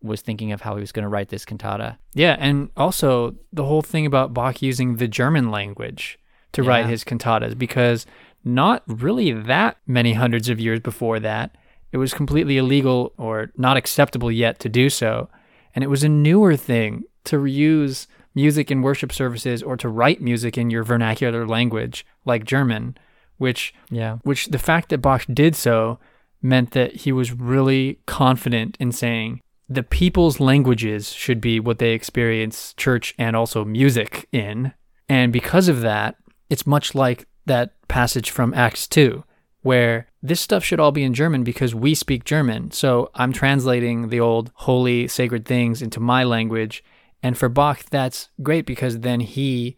was 0.02 0.22
thinking 0.22 0.52
of 0.52 0.62
how 0.62 0.76
he 0.76 0.82
was 0.82 0.92
going 0.92 1.04
to 1.04 1.10
write 1.10 1.30
this 1.30 1.46
cantata. 1.46 1.98
Yeah, 2.14 2.36
and 2.40 2.70
also 2.76 3.36
the 3.52 3.64
whole 3.66 3.82
thing 3.82 4.06
about 4.06 4.34
Bach 4.34 4.62
using 4.62 4.98
the 4.98 5.08
German 5.08 5.52
language 5.52 6.18
to 6.54 6.64
write 6.64 6.86
his 6.86 7.04
cantatas, 7.04 7.58
because 7.58 8.06
not 8.44 8.84
really 8.88 9.32
that 9.32 9.78
many 9.88 10.14
hundreds 10.14 10.50
of 10.50 10.60
years 10.60 10.80
before 10.80 11.20
that, 11.20 11.56
it 11.92 11.98
was 11.98 12.14
completely 12.14 12.58
illegal 12.58 13.14
or 13.18 13.52
not 13.58 13.78
acceptable 13.78 14.32
yet 14.32 14.60
to 14.60 14.70
do 14.70 14.90
so. 14.90 15.30
And 15.76 15.84
it 15.84 15.88
was 15.88 16.04
a 16.04 16.10
newer 16.10 16.56
thing 16.56 17.04
to 17.26 17.38
reuse 17.38 18.08
music 18.36 18.72
in 18.72 18.82
worship 18.82 19.14
services 19.14 19.62
or 19.62 19.78
to 19.78 19.88
write 19.88 20.22
music 20.22 20.58
in 20.58 20.70
your 20.70 20.84
vernacular 20.84 21.48
language 21.48 22.06
like 22.26 22.46
German, 22.46 22.98
which 23.38 23.74
Yeah. 23.90 24.18
which 24.24 24.48
the 24.48 24.60
fact 24.60 24.90
that 24.90 25.00
Bach 25.00 25.26
did 25.32 25.56
so 25.56 26.00
meant 26.42 26.72
that 26.72 26.96
he 26.98 27.12
was 27.12 27.32
really 27.32 28.00
confident 28.06 28.76
in 28.80 28.92
saying 28.92 29.42
the 29.70 29.84
people's 29.84 30.40
languages 30.40 31.14
should 31.14 31.40
be 31.40 31.60
what 31.60 31.80
they 31.80 31.92
experience 31.94 32.74
church 32.76 33.14
and 33.18 33.36
also 33.36 33.64
music 33.64 34.28
in. 34.32 34.74
And 35.08 35.32
because 35.32 35.68
of 35.70 35.82
that, 35.82 36.16
it's 36.50 36.68
much 36.68 36.96
like 36.96 37.28
that 37.46 37.74
passage 37.88 38.30
from 38.30 38.54
Acts 38.54 38.88
2, 38.88 39.24
where 39.62 40.08
this 40.22 40.42
stuff 40.42 40.64
should 40.64 40.80
all 40.80 40.92
be 40.92 41.04
in 41.04 41.14
German 41.14 41.44
because 41.44 41.76
we 41.76 41.96
speak 41.96 42.26
German. 42.26 42.72
So 42.72 43.10
I'm 43.16 43.34
translating 43.34 44.10
the 44.10 44.20
old 44.20 44.52
holy, 44.56 45.08
sacred 45.08 45.46
things 45.46 45.82
into 45.82 46.00
my 46.00 46.24
language. 46.24 46.84
And 47.22 47.38
for 47.38 47.50
Bach, 47.50 47.86
that's 47.90 48.30
great 48.42 48.66
because 48.66 49.00
then 49.00 49.22
he 49.22 49.78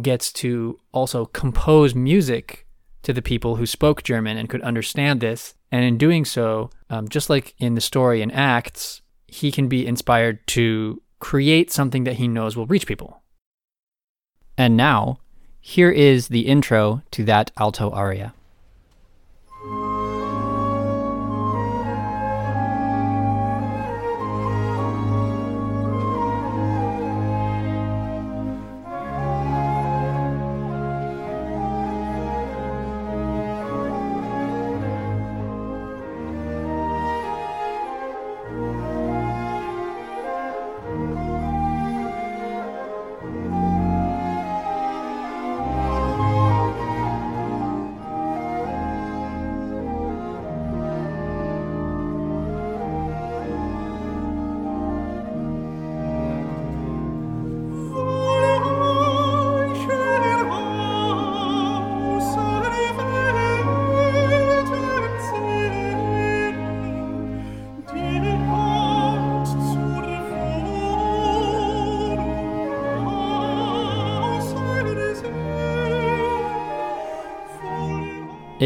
gets 0.00 0.32
to 0.32 0.78
also 0.92 1.26
compose 1.26 1.94
music 1.94 2.66
to 3.02 3.12
the 3.12 3.22
people 3.22 3.56
who 3.56 3.66
spoke 3.66 4.02
German 4.02 4.36
and 4.36 4.48
could 4.48 4.62
understand 4.62 5.20
this. 5.20 5.54
And 5.70 5.84
in 5.84 5.98
doing 5.98 6.24
so, 6.24 6.70
um, 6.90 7.08
just 7.08 7.30
like 7.30 7.54
in 7.58 7.74
the 7.74 7.80
story 7.80 8.22
in 8.22 8.30
Acts, 8.30 9.02
he 9.28 9.50
can 9.52 9.68
be 9.68 9.86
inspired 9.86 10.44
to 10.48 11.00
create 11.18 11.72
something 11.72 12.04
that 12.04 12.14
he 12.14 12.28
knows 12.28 12.56
will 12.56 12.66
reach 12.66 12.86
people. 12.86 13.22
And 14.58 14.76
now, 14.76 15.18
here 15.68 15.90
is 15.90 16.28
the 16.28 16.46
intro 16.46 17.02
to 17.10 17.24
that 17.24 17.50
alto 17.56 17.90
aria. 17.90 18.32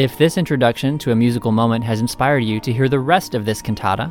If 0.00 0.16
this 0.16 0.38
introduction 0.38 0.96
to 1.00 1.12
a 1.12 1.14
musical 1.14 1.52
moment 1.52 1.84
has 1.84 2.00
inspired 2.00 2.38
you 2.38 2.58
to 2.60 2.72
hear 2.72 2.88
the 2.88 2.98
rest 2.98 3.34
of 3.34 3.44
this 3.44 3.60
cantata, 3.60 4.10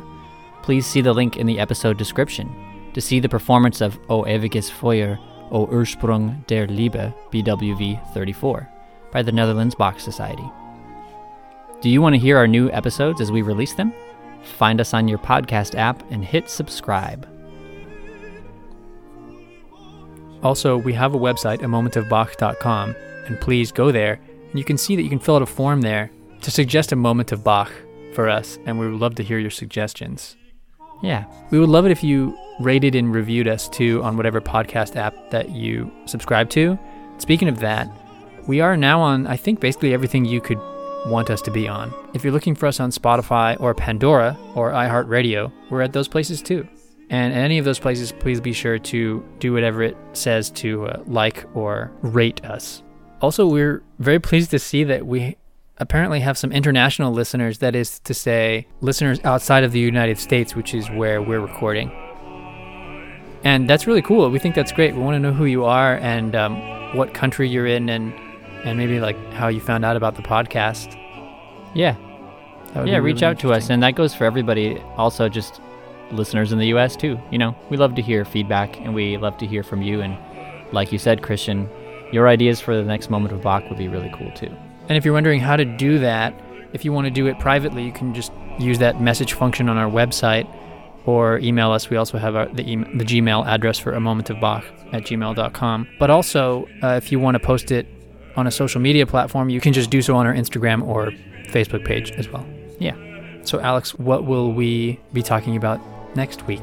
please 0.62 0.86
see 0.86 1.00
the 1.00 1.12
link 1.12 1.36
in 1.36 1.48
the 1.48 1.58
episode 1.58 1.98
description 1.98 2.54
to 2.94 3.00
see 3.00 3.18
the 3.18 3.28
performance 3.28 3.80
of 3.80 3.98
O 4.08 4.22
ewiges 4.22 4.70
Feuer, 4.70 5.18
O 5.50 5.66
Ursprung 5.66 6.46
der 6.46 6.68
Liebe, 6.68 7.12
BWV 7.32 8.14
34, 8.14 8.70
by 9.10 9.20
the 9.20 9.32
Netherlands 9.32 9.74
Bach 9.74 9.98
Society. 9.98 10.48
Do 11.80 11.90
you 11.90 12.00
want 12.00 12.14
to 12.14 12.20
hear 12.20 12.36
our 12.36 12.46
new 12.46 12.70
episodes 12.70 13.20
as 13.20 13.32
we 13.32 13.42
release 13.42 13.74
them? 13.74 13.92
Find 14.44 14.80
us 14.80 14.94
on 14.94 15.08
your 15.08 15.18
podcast 15.18 15.74
app 15.74 16.08
and 16.12 16.24
hit 16.24 16.48
subscribe. 16.48 17.28
Also, 20.44 20.76
we 20.76 20.92
have 20.92 21.14
a 21.14 21.18
website, 21.18 21.62
a 21.62 21.66
momentofbach.com, 21.66 22.94
and 23.26 23.40
please 23.40 23.72
go 23.72 23.90
there 23.90 24.20
and 24.50 24.58
you 24.58 24.64
can 24.64 24.76
see 24.76 24.96
that 24.96 25.02
you 25.02 25.08
can 25.08 25.18
fill 25.18 25.36
out 25.36 25.42
a 25.42 25.46
form 25.46 25.80
there 25.80 26.10
to 26.42 26.50
suggest 26.50 26.92
a 26.92 26.96
moment 26.96 27.32
of 27.32 27.44
Bach 27.44 27.70
for 28.14 28.28
us, 28.28 28.58
and 28.66 28.78
we 28.78 28.90
would 28.90 29.00
love 29.00 29.14
to 29.16 29.22
hear 29.22 29.38
your 29.38 29.50
suggestions. 29.50 30.36
Yeah, 31.02 31.24
We 31.50 31.58
would 31.58 31.70
love 31.70 31.86
it 31.86 31.92
if 31.92 32.04
you 32.04 32.36
rated 32.60 32.94
and 32.94 33.14
reviewed 33.14 33.48
us 33.48 33.68
too 33.68 34.02
on 34.02 34.18
whatever 34.18 34.40
podcast 34.40 34.96
app 34.96 35.14
that 35.30 35.50
you 35.50 35.90
subscribe 36.04 36.50
to. 36.50 36.78
Speaking 37.16 37.48
of 37.48 37.60
that, 37.60 37.88
we 38.46 38.60
are 38.60 38.76
now 38.76 39.00
on, 39.00 39.26
I 39.26 39.36
think, 39.36 39.60
basically 39.60 39.94
everything 39.94 40.26
you 40.26 40.40
could 40.42 40.58
want 41.06 41.30
us 41.30 41.40
to 41.42 41.50
be 41.50 41.66
on. 41.66 41.94
If 42.12 42.22
you're 42.22 42.32
looking 42.32 42.54
for 42.54 42.66
us 42.66 42.80
on 42.80 42.90
Spotify 42.90 43.58
or 43.60 43.74
Pandora 43.74 44.36
or 44.54 44.72
iHeartRadio, 44.72 45.50
we're 45.70 45.80
at 45.80 45.94
those 45.94 46.08
places 46.08 46.42
too. 46.42 46.68
And 47.08 47.32
any 47.32 47.58
of 47.58 47.64
those 47.64 47.78
places, 47.78 48.12
please 48.12 48.40
be 48.40 48.52
sure 48.52 48.78
to 48.78 49.24
do 49.38 49.52
whatever 49.52 49.82
it 49.82 49.96
says 50.12 50.50
to 50.52 50.86
uh, 50.86 51.02
like 51.06 51.44
or 51.54 51.90
rate 52.02 52.44
us. 52.44 52.82
Also, 53.20 53.46
we're 53.46 53.82
very 53.98 54.18
pleased 54.18 54.50
to 54.50 54.58
see 54.58 54.84
that 54.84 55.06
we 55.06 55.36
apparently 55.76 56.20
have 56.20 56.36
some 56.38 56.52
international 56.52 57.12
listeners, 57.12 57.58
that 57.58 57.74
is 57.74 57.98
to 58.00 58.14
say, 58.14 58.66
listeners 58.80 59.18
outside 59.24 59.64
of 59.64 59.72
the 59.72 59.80
United 59.80 60.18
States, 60.18 60.54
which 60.54 60.74
is 60.74 60.88
where 60.90 61.20
we're 61.22 61.40
recording. 61.40 61.90
And 63.42 63.68
that's 63.68 63.86
really 63.86 64.02
cool. 64.02 64.30
We 64.30 64.38
think 64.38 64.54
that's 64.54 64.72
great. 64.72 64.94
We 64.94 65.00
want 65.00 65.14
to 65.14 65.18
know 65.18 65.32
who 65.32 65.46
you 65.46 65.64
are 65.64 65.96
and 65.96 66.34
um, 66.36 66.96
what 66.96 67.14
country 67.14 67.48
you're 67.48 67.66
in 67.66 67.88
and, 67.88 68.12
and 68.64 68.76
maybe 68.78 69.00
like 69.00 69.16
how 69.32 69.48
you 69.48 69.60
found 69.60 69.84
out 69.84 69.96
about 69.96 70.16
the 70.16 70.22
podcast. 70.22 70.94
yeah, 71.74 71.96
yeah. 72.74 72.84
be 72.84 73.00
Reach 73.00 73.22
out 73.22 73.38
to 73.40 73.52
us, 73.52 73.70
and 73.70 73.82
that 73.82 73.94
goes 73.94 74.14
for 74.14 74.24
everybody. 74.24 74.78
Also, 74.96 75.28
just 75.28 75.60
listeners 76.12 76.52
in 76.52 76.58
the 76.58 76.66
U.S. 76.68 76.96
too. 76.96 77.18
You 77.30 77.38
know, 77.38 77.56
we 77.70 77.76
love 77.76 77.94
to 77.94 78.02
hear 78.02 78.24
feedback, 78.24 78.78
and 78.80 78.94
we 78.94 79.16
love 79.16 79.38
to 79.38 79.46
hear 79.46 79.62
from 79.62 79.82
you. 79.82 80.02
And 80.02 80.18
like 80.72 80.92
you 80.92 80.98
said, 80.98 81.22
Christian, 81.22 81.68
your 82.12 82.28
ideas 82.28 82.60
for 82.60 82.76
the 82.76 82.84
next 82.84 83.10
moment 83.10 83.32
of 83.32 83.42
Bach 83.42 83.68
would 83.68 83.78
be 83.78 83.88
really 83.88 84.12
cool 84.16 84.30
too. 84.32 84.54
And 84.88 84.96
if 84.96 85.04
you're 85.04 85.14
wondering 85.14 85.40
how 85.40 85.56
to 85.56 85.64
do 85.64 85.98
that, 86.00 86.34
If 86.72 86.84
you 86.84 86.92
want 86.92 87.06
to 87.06 87.10
do 87.10 87.26
it 87.26 87.38
privately, 87.38 87.84
you 87.84 87.92
can 87.92 88.14
just 88.14 88.32
use 88.58 88.78
that 88.78 89.00
message 89.00 89.32
function 89.32 89.68
on 89.68 89.76
our 89.76 89.90
website 89.90 90.46
or 91.04 91.38
email 91.38 91.72
us. 91.72 91.90
We 91.90 91.96
also 91.96 92.18
have 92.18 92.36
our, 92.36 92.46
the, 92.46 92.68
email, 92.70 92.88
the 92.96 93.04
Gmail 93.04 93.46
address 93.46 93.78
for 93.78 93.92
a 93.92 94.00
moment 94.00 94.30
of 94.30 94.40
Bach 94.40 94.64
at 94.92 95.02
gmail.com. 95.02 95.88
But 95.98 96.10
also, 96.10 96.68
uh, 96.82 96.88
if 97.02 97.10
you 97.10 97.18
want 97.18 97.34
to 97.34 97.40
post 97.40 97.72
it 97.72 97.86
on 98.36 98.46
a 98.46 98.50
social 98.50 98.80
media 98.80 99.06
platform, 99.06 99.48
you 99.50 99.60
can 99.60 99.72
just 99.72 99.90
do 99.90 100.02
so 100.02 100.14
on 100.14 100.26
our 100.26 100.34
Instagram 100.34 100.86
or 100.86 101.10
Facebook 101.48 101.84
page 101.84 102.12
as 102.12 102.28
well. 102.28 102.46
Yeah. 102.78 102.94
So, 103.42 103.60
Alex, 103.60 103.98
what 103.98 104.26
will 104.26 104.52
we 104.52 105.00
be 105.12 105.22
talking 105.22 105.56
about 105.56 105.80
next 106.14 106.46
week? 106.46 106.62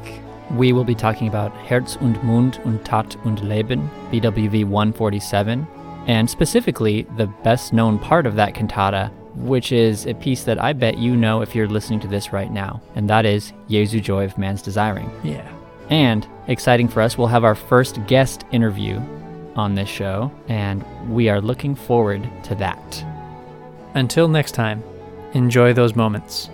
We 0.52 0.72
will 0.72 0.84
be 0.84 0.94
talking 0.94 1.28
about 1.28 1.52
Herz 1.66 1.96
und 1.96 2.22
Mund 2.24 2.60
und 2.64 2.84
Tat 2.84 3.16
und 3.24 3.42
Leben, 3.42 3.90
BWV 4.10 4.64
147, 4.64 5.66
and 6.06 6.28
specifically 6.28 7.06
the 7.16 7.26
best 7.44 7.72
known 7.72 7.98
part 7.98 8.26
of 8.26 8.36
that 8.36 8.54
cantata, 8.54 9.10
which 9.34 9.72
is 9.72 10.06
a 10.06 10.14
piece 10.14 10.44
that 10.44 10.62
I 10.62 10.72
bet 10.72 10.98
you 10.98 11.16
know 11.16 11.42
if 11.42 11.54
you're 11.54 11.68
listening 11.68 12.00
to 12.00 12.08
this 12.08 12.32
right 12.32 12.50
now, 12.50 12.80
and 12.94 13.10
that 13.10 13.26
is 13.26 13.52
Jesu 13.68 14.00
Joy 14.00 14.24
of 14.24 14.38
Man's 14.38 14.62
Desiring. 14.62 15.10
Yeah. 15.22 15.46
And 15.90 16.26
exciting 16.46 16.88
for 16.88 17.02
us, 17.02 17.18
we'll 17.18 17.28
have 17.28 17.44
our 17.44 17.54
first 17.54 18.04
guest 18.06 18.44
interview 18.50 19.00
on 19.54 19.74
this 19.74 19.88
show, 19.88 20.32
and 20.48 20.84
we 21.10 21.28
are 21.28 21.40
looking 21.40 21.74
forward 21.74 22.28
to 22.44 22.54
that. 22.54 23.04
Until 23.94 24.28
next 24.28 24.52
time, 24.52 24.82
enjoy 25.34 25.72
those 25.74 25.94
moments. 25.94 26.48